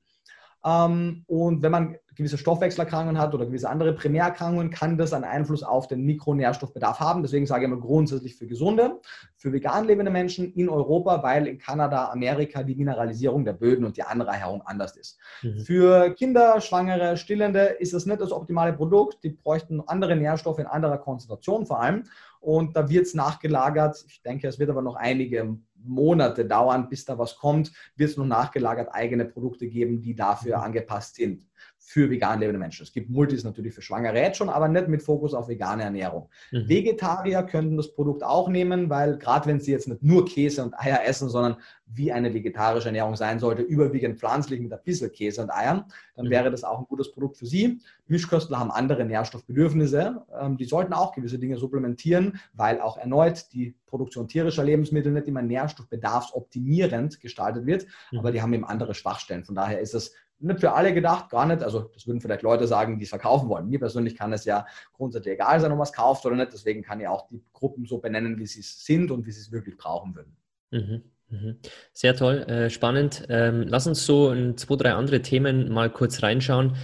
[0.66, 5.62] Ähm, und wenn man gewisse Stoffwechselerkrankungen hat oder gewisse andere Primärerkrankungen, kann das einen Einfluss
[5.62, 7.22] auf den Mikronährstoffbedarf haben.
[7.22, 9.00] Deswegen sage ich immer grundsätzlich für gesunde,
[9.36, 13.98] für vegan lebende Menschen in Europa, weil in Kanada, Amerika die Mineralisierung der Böden und
[13.98, 15.18] die Anreicherung anders ist.
[15.42, 15.60] Mhm.
[15.60, 19.22] Für Kinder, Schwangere, Stillende ist es nicht das optimale Produkt.
[19.22, 22.04] Die bräuchten andere Nährstoffe in anderer Konzentration vor allem.
[22.40, 24.04] Und da wird es nachgelagert.
[24.08, 25.58] Ich denke, es wird aber noch einige
[25.88, 30.58] Monate dauern, bis da was kommt, wird es noch nachgelagert eigene Produkte geben, die dafür
[30.58, 30.64] mhm.
[30.64, 31.46] angepasst sind
[31.88, 32.82] für vegan lebende Menschen.
[32.82, 36.28] Es gibt Multis natürlich für Schwangere jetzt schon, aber nicht mit Fokus auf vegane Ernährung.
[36.50, 36.68] Mhm.
[36.68, 40.74] Vegetarier könnten das Produkt auch nehmen, weil gerade wenn sie jetzt nicht nur Käse und
[40.76, 45.40] Eier essen, sondern wie eine vegetarische Ernährung sein sollte, überwiegend pflanzlich mit ein bisschen Käse
[45.42, 45.84] und Eiern,
[46.16, 46.30] dann mhm.
[46.30, 47.80] wäre das auch ein gutes Produkt für sie.
[48.08, 50.26] Mischköstler haben andere Nährstoffbedürfnisse.
[50.40, 55.28] Ähm, die sollten auch gewisse Dinge supplementieren, weil auch erneut die Produktion tierischer Lebensmittel nicht
[55.28, 58.18] immer nährstoffbedarfsoptimierend gestaltet wird, mhm.
[58.18, 59.44] aber die haben eben andere Schwachstellen.
[59.44, 61.62] Von daher ist es nicht für alle gedacht, gar nicht.
[61.62, 63.68] Also das würden vielleicht Leute sagen, die es verkaufen wollen.
[63.68, 66.52] Mir persönlich kann es ja grundsätzlich egal sein, ob man es kauft oder nicht.
[66.52, 69.40] Deswegen kann ich auch die Gruppen so benennen, wie sie es sind und wie sie
[69.40, 70.36] es wirklich brauchen würden.
[70.70, 71.02] Mhm.
[71.30, 71.56] mhm.
[71.92, 73.26] Sehr toll, äh, spannend.
[73.28, 76.76] Ähm, lass uns so in zwei, drei andere Themen mal kurz reinschauen.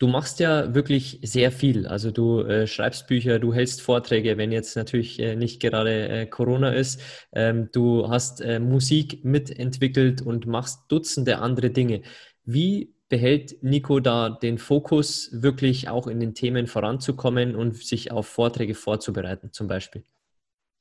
[0.00, 1.86] Du machst ja wirklich sehr viel.
[1.88, 6.26] Also du äh, schreibst Bücher, du hältst Vorträge, wenn jetzt natürlich äh, nicht gerade äh,
[6.26, 7.00] Corona ist.
[7.32, 12.02] Ähm, du hast äh, Musik mitentwickelt und machst Dutzende andere Dinge.
[12.44, 18.26] Wie behält Nico da den Fokus, wirklich auch in den Themen voranzukommen und sich auf
[18.26, 20.04] Vorträge vorzubereiten, zum Beispiel?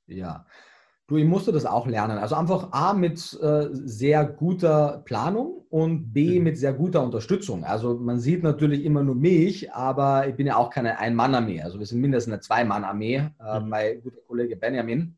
[0.07, 0.45] Ja,
[1.07, 2.17] du, ich musste das auch lernen.
[2.17, 6.43] Also einfach A mit äh, sehr guter Planung und B mhm.
[6.43, 7.63] mit sehr guter Unterstützung.
[7.63, 11.61] Also man sieht natürlich immer nur mich, aber ich bin ja auch keine Ein-Mann-Armee.
[11.61, 13.29] Also wir sind mindestens eine Zwei-Mann-Armee.
[13.39, 13.69] Äh, mhm.
[13.69, 15.15] Mein guter Kollege Benjamin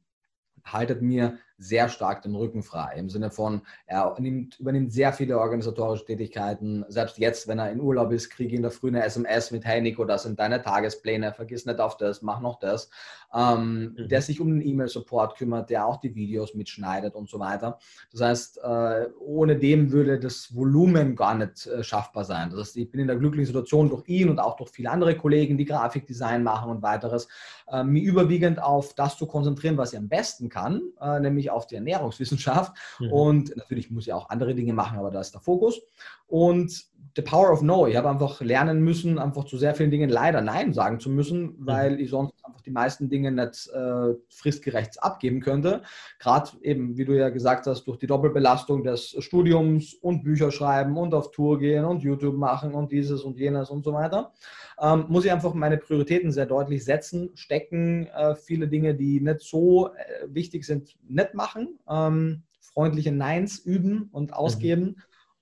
[0.64, 2.96] haltet mir sehr stark den Rücken frei.
[2.98, 6.86] Im Sinne von, er nimmt, übernimmt sehr viele organisatorische Tätigkeiten.
[6.88, 9.66] Selbst jetzt, wenn er in Urlaub ist, kriege ich in der Früh eine SMS mit,
[9.66, 12.90] hey Nico, das sind deine Tagespläne, vergiss nicht auf das, mach noch das.
[13.34, 14.08] Ähm, mhm.
[14.08, 17.78] Der sich um den E-Mail-Support kümmert, der auch die Videos mitschneidet und so weiter.
[18.12, 22.50] Das heißt, äh, ohne dem würde das Volumen gar nicht äh, schaffbar sein.
[22.50, 25.16] Das heißt, ich bin in der glücklichen Situation durch ihn und auch durch viele andere
[25.16, 27.28] Kollegen, die Grafikdesign machen und weiteres,
[27.72, 31.68] äh, mich überwiegend auf das zu konzentrieren, was ich am besten kann, äh, nämlich auf
[31.68, 32.76] die Ernährungswissenschaft.
[33.00, 33.12] Mhm.
[33.12, 35.80] Und natürlich muss ich auch andere Dinge machen, aber da ist der Fokus.
[36.28, 37.88] Und the power of no.
[37.88, 41.42] Ich habe einfach lernen müssen, einfach zu sehr vielen Dingen leider Nein sagen zu müssen,
[41.42, 41.56] mhm.
[41.60, 42.00] weil mhm.
[42.00, 45.82] ich sonst einfach die meisten Dinge nicht äh, fristgerecht abgeben könnte.
[46.20, 50.98] Gerade eben, wie du ja gesagt hast, durch die Doppelbelastung des Studiums und Bücher schreiben
[50.98, 54.34] und auf Tour gehen und YouTube machen und dieses und jenes und so weiter,
[54.82, 59.42] ähm, muss ich einfach meine Prioritäten sehr deutlich setzen, stecken, äh, viele Dinge, die nicht
[59.42, 64.34] so äh, wichtig sind, nicht machen, ähm, freundliche Neins üben und mhm.
[64.34, 64.84] ausgeben.
[64.84, 64.96] Mhm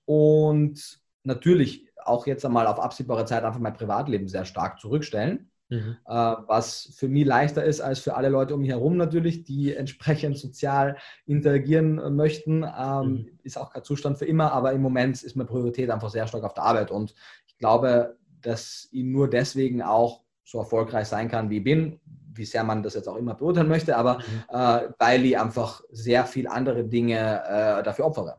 [0.07, 5.51] und natürlich auch jetzt einmal auf absehbare Zeit einfach mein Privatleben sehr stark zurückstellen.
[5.69, 5.97] Mhm.
[6.05, 9.75] Äh, was für mich leichter ist als für alle Leute um mich herum natürlich, die
[9.75, 12.63] entsprechend sozial interagieren möchten.
[12.63, 13.39] Ähm, mhm.
[13.43, 16.43] Ist auch kein Zustand für immer, aber im Moment ist meine Priorität einfach sehr stark
[16.43, 16.89] auf der Arbeit.
[16.89, 17.13] Und
[17.47, 21.99] ich glaube, dass ich nur deswegen auch so erfolgreich sein kann, wie ich bin,
[22.33, 24.43] wie sehr man das jetzt auch immer beurteilen möchte, aber mhm.
[24.49, 28.37] äh, weil ich einfach sehr viel andere Dinge äh, dafür opfere.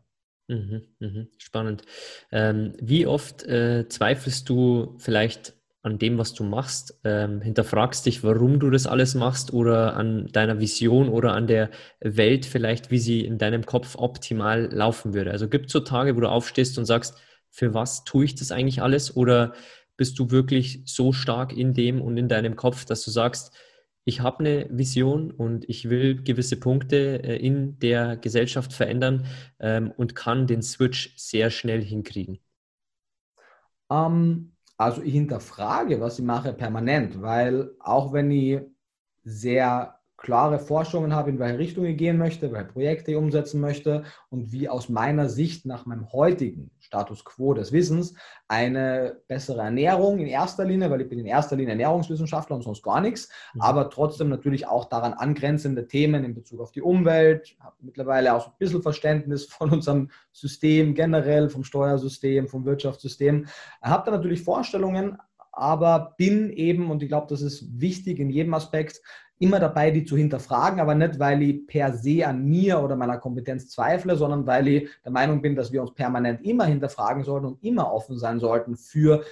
[0.48, 1.82] Mhm, mhm, spannend.
[2.32, 8.24] Ähm, wie oft äh, zweifelst du vielleicht an dem, was du machst, ähm, hinterfragst dich,
[8.24, 11.70] warum du das alles machst oder an deiner Vision oder an der
[12.00, 15.30] Welt vielleicht, wie sie in deinem Kopf optimal laufen würde?
[15.32, 17.14] Also gibt es so Tage, wo du aufstehst und sagst,
[17.50, 19.14] für was tue ich das eigentlich alles?
[19.16, 19.52] Oder
[19.98, 23.52] bist du wirklich so stark in dem und in deinem Kopf, dass du sagst,
[24.08, 29.26] ich habe eine Vision und ich will gewisse Punkte äh, in der Gesellschaft verändern
[29.60, 32.38] ähm, und kann den Switch sehr schnell hinkriegen?
[33.90, 38.60] Ähm, also ich hinterfrage, was ich mache, permanent, weil auch wenn ich
[39.24, 44.04] sehr klare Forschungen habe, in welche Richtung ich gehen möchte, welche Projekte ich umsetzen möchte
[44.30, 48.14] und wie aus meiner Sicht nach meinem heutigen Status quo des Wissens
[48.48, 52.82] eine bessere Ernährung in erster Linie, weil ich bin in erster Linie Ernährungswissenschaftler und sonst
[52.82, 53.60] gar nichts, mhm.
[53.60, 58.46] aber trotzdem natürlich auch daran angrenzende Themen in Bezug auf die Umwelt, habe mittlerweile auch
[58.46, 63.46] ein bisschen Verständnis von unserem System generell, vom Steuersystem, vom Wirtschaftssystem,
[63.82, 65.18] habe da natürlich Vorstellungen,
[65.58, 69.02] aber bin eben, und ich glaube, das ist wichtig in jedem Aspekt,
[69.40, 73.18] immer dabei, die zu hinterfragen, aber nicht, weil ich per se an mir oder meiner
[73.18, 77.46] Kompetenz zweifle, sondern weil ich der Meinung bin, dass wir uns permanent immer hinterfragen sollten
[77.46, 79.24] und immer offen sein sollten für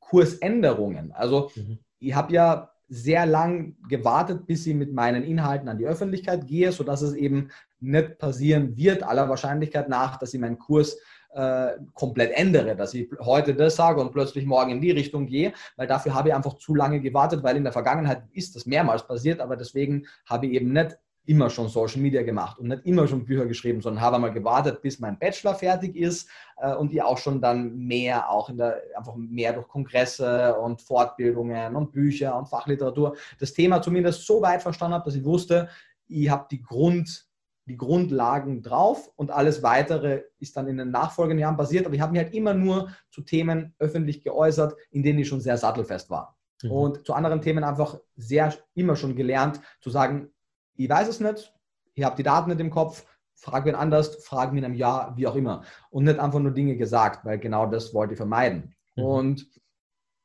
[0.00, 1.12] Kursänderungen.
[1.12, 1.78] Also mhm.
[1.98, 6.72] ich habe ja sehr lang gewartet, bis ich mit meinen Inhalten an die Öffentlichkeit gehe,
[6.72, 7.48] sodass es eben
[7.80, 10.98] nicht passieren wird, aller Wahrscheinlichkeit nach, dass ich meinen Kurs
[11.34, 15.52] äh, komplett ändere, dass ich heute das sage und plötzlich morgen in die Richtung gehe,
[15.76, 19.06] weil dafür habe ich einfach zu lange gewartet, weil in der Vergangenheit ist das mehrmals
[19.06, 23.06] passiert, aber deswegen habe ich eben nicht immer schon Social Media gemacht und nicht immer
[23.06, 27.00] schon Bücher geschrieben, sondern habe einmal gewartet, bis mein Bachelor fertig ist äh, und die
[27.00, 32.36] auch schon dann mehr, auch in der, einfach mehr durch Kongresse und Fortbildungen und Bücher
[32.36, 35.68] und Fachliteratur das Thema zumindest so weit verstanden habe, dass ich wusste,
[36.08, 37.26] ich habe die Grund,
[37.66, 41.86] die Grundlagen drauf und alles weitere ist dann in den nachfolgenden Jahren passiert.
[41.86, 45.40] Aber ich habe mich halt immer nur zu Themen öffentlich geäußert, in denen ich schon
[45.40, 46.36] sehr sattelfest war.
[46.62, 46.70] Mhm.
[46.70, 50.30] Und zu anderen Themen einfach sehr immer schon gelernt, zu sagen,
[50.74, 51.54] ich weiß es nicht,
[51.94, 53.04] ich habe die Daten nicht im Kopf,
[53.34, 55.62] frag wen anders, frag mir in einem Jahr, wie auch immer.
[55.90, 58.74] Und nicht einfach nur Dinge gesagt, weil genau das wollte ich vermeiden.
[58.96, 59.04] Mhm.
[59.04, 59.46] Und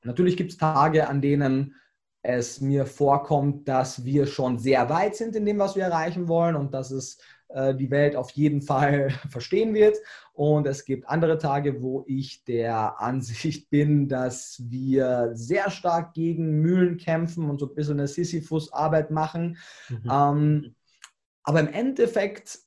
[0.04, 1.76] natürlich gibt es Tage, an denen
[2.22, 6.56] es mir vorkommt, dass wir schon sehr weit sind in dem, was wir erreichen wollen
[6.56, 7.18] und dass es
[7.50, 9.98] äh, die Welt auf jeden Fall verstehen wird.
[10.34, 16.62] Und es gibt andere Tage, wo ich der Ansicht bin, dass wir sehr stark gegen
[16.62, 19.58] Mühlen kämpfen und so ein bisschen eine Sisyphus-Arbeit machen.
[19.90, 20.12] Mhm.
[20.12, 20.76] Ähm,
[21.44, 22.60] aber im Endeffekt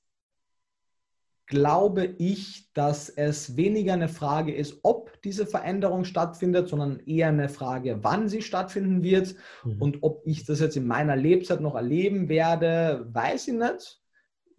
[1.50, 7.50] glaube ich, dass es weniger eine Frage ist, ob diese Veränderung stattfindet, sondern eher eine
[7.50, 9.34] Frage, wann sie stattfinden wird.
[9.64, 9.82] Mhm.
[9.82, 14.00] Und ob ich das jetzt in meiner Lebzeit noch erleben werde, weiß ich nicht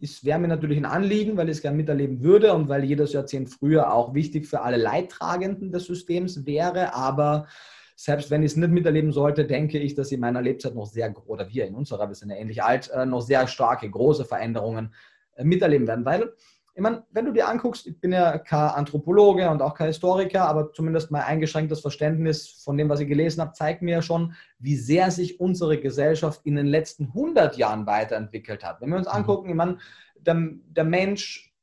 [0.04, 3.14] es wäre mir natürlich ein Anliegen, weil ich es gerne miterleben würde und weil jedes
[3.14, 6.96] Jahrzehnt früher auch wichtig für alle Leidtragenden des Systems wäre.
[6.96, 7.48] Aber
[7.96, 11.14] selbst wenn ich es nicht miterleben sollte, denke ich, dass in meiner Lebzeit noch sehr,
[11.28, 14.96] oder wir in unserer, wir sind ja ähnlich alt, äh, noch sehr starke, große Veränderungen
[15.36, 16.04] äh, miterleben werden.
[16.04, 16.34] Weil
[16.82, 20.48] ich meine, wenn du dir anguckst, ich bin ja kein Anthropologe und auch kein Historiker,
[20.48, 24.34] aber zumindest mein eingeschränktes Verständnis von dem, was ich gelesen habe, zeigt mir ja schon,
[24.58, 28.82] wie sehr sich unsere Gesellschaft in den letzten 100 Jahren weiterentwickelt hat.
[28.82, 29.14] Wenn wir uns mhm.
[29.14, 29.78] angucken, ich meine,
[30.16, 30.36] der,
[30.70, 31.54] der Mensch,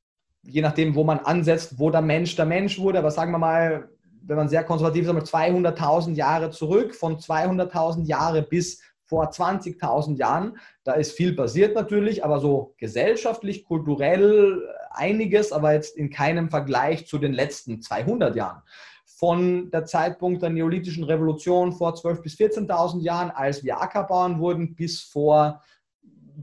[0.43, 3.89] je nachdem, wo man ansetzt, wo der Mensch der Mensch wurde, aber sagen wir mal,
[4.23, 10.59] wenn man sehr konservativ ist, 200.000 Jahre zurück, von 200.000 Jahre bis vor 20.000 Jahren.
[10.85, 17.07] Da ist viel passiert natürlich, aber so gesellschaftlich, kulturell einiges, aber jetzt in keinem Vergleich
[17.07, 18.63] zu den letzten 200 Jahren.
[19.05, 24.77] Von der Zeitpunkt der neolithischen Revolution vor 12.000 bis 14.000 Jahren, als wir Ackerbauern wurden,
[24.77, 25.63] bis vor,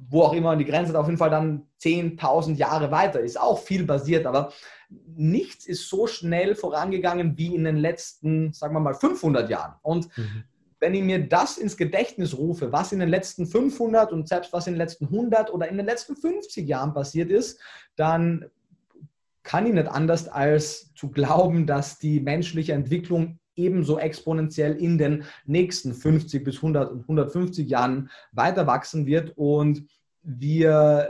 [0.09, 3.85] wo auch immer die Grenze auf jeden Fall dann 10.000 Jahre weiter, ist auch viel
[3.85, 4.51] passiert, aber
[4.89, 9.75] nichts ist so schnell vorangegangen wie in den letzten, sagen wir mal, 500 Jahren.
[9.81, 10.43] Und mhm
[10.80, 14.67] wenn ich mir das ins Gedächtnis rufe, was in den letzten 500 und selbst was
[14.67, 17.59] in den letzten 100 oder in den letzten 50 Jahren passiert ist,
[17.95, 18.45] dann
[19.43, 25.23] kann ich nicht anders als zu glauben, dass die menschliche Entwicklung ebenso exponentiell in den
[25.45, 29.34] nächsten 50 bis 100 und 150 Jahren weiter wachsen wird.
[29.38, 29.88] Und
[30.23, 31.09] wir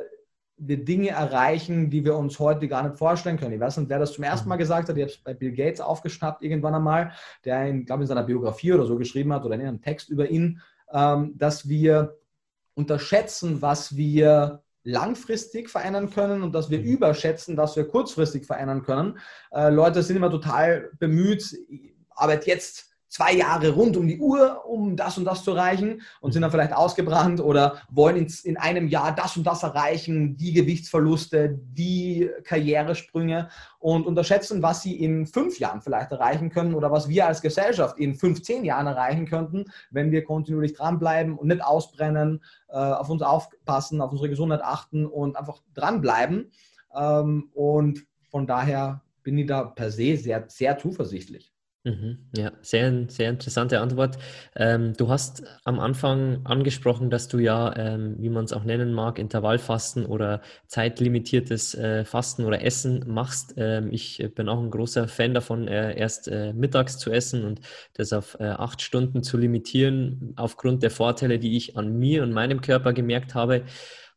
[0.58, 3.54] wir Dinge erreichen, die wir uns heute gar nicht vorstellen können.
[3.54, 4.60] Ich weiß nicht, wer das zum ersten Mal mhm.
[4.60, 4.96] gesagt hat.
[4.96, 7.12] Ich habe es bei Bill Gates aufgeschnappt irgendwann einmal,
[7.44, 10.30] der, in, glaube in seiner Biografie oder so geschrieben hat oder in einem Text über
[10.30, 12.18] ihn, ähm, dass wir
[12.74, 16.86] unterschätzen, was wir langfristig verändern können und dass wir mhm.
[16.86, 19.18] überschätzen, was wir kurzfristig verändern können.
[19.52, 21.58] Äh, Leute sind immer total bemüht,
[22.12, 26.34] arbeite jetzt zwei Jahre rund um die Uhr, um das und das zu erreichen und
[26.34, 30.52] sind dann vielleicht ausgebrannt oder wollen in, in einem Jahr das und das erreichen, die
[30.52, 33.48] Gewichtsverluste, die Karrieresprünge
[33.80, 37.98] und unterschätzen, was sie in fünf Jahren vielleicht erreichen können oder was wir als Gesellschaft
[38.00, 43.22] in 15 Jahren erreichen könnten, wenn wir kontinuierlich dranbleiben und nicht ausbrennen, äh, auf uns
[43.22, 46.52] aufpassen, auf unsere Gesundheit achten und einfach dranbleiben.
[46.94, 51.55] Ähm, und von daher bin ich da per se sehr, sehr zuversichtlich.
[51.88, 54.18] Mhm, ja, sehr, sehr interessante Antwort.
[54.56, 58.92] Ähm, du hast am Anfang angesprochen, dass du ja, ähm, wie man es auch nennen
[58.92, 63.54] mag, Intervallfasten oder zeitlimitiertes äh, Fasten oder Essen machst.
[63.58, 67.60] Ähm, ich bin auch ein großer Fan davon, äh, erst äh, mittags zu essen und
[67.94, 72.32] das auf äh, acht Stunden zu limitieren, aufgrund der Vorteile, die ich an mir und
[72.34, 73.64] meinem Körper gemerkt habe.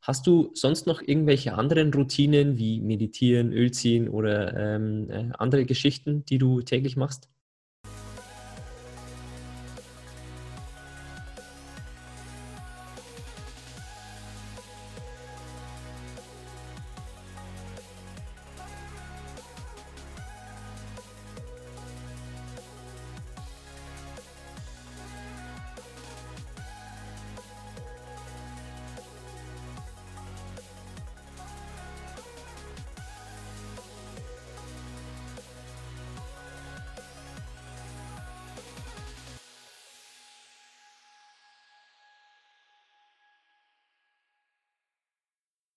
[0.00, 5.66] Hast du sonst noch irgendwelche anderen Routinen wie Meditieren, Öl ziehen oder ähm, äh, andere
[5.66, 7.28] Geschichten, die du täglich machst?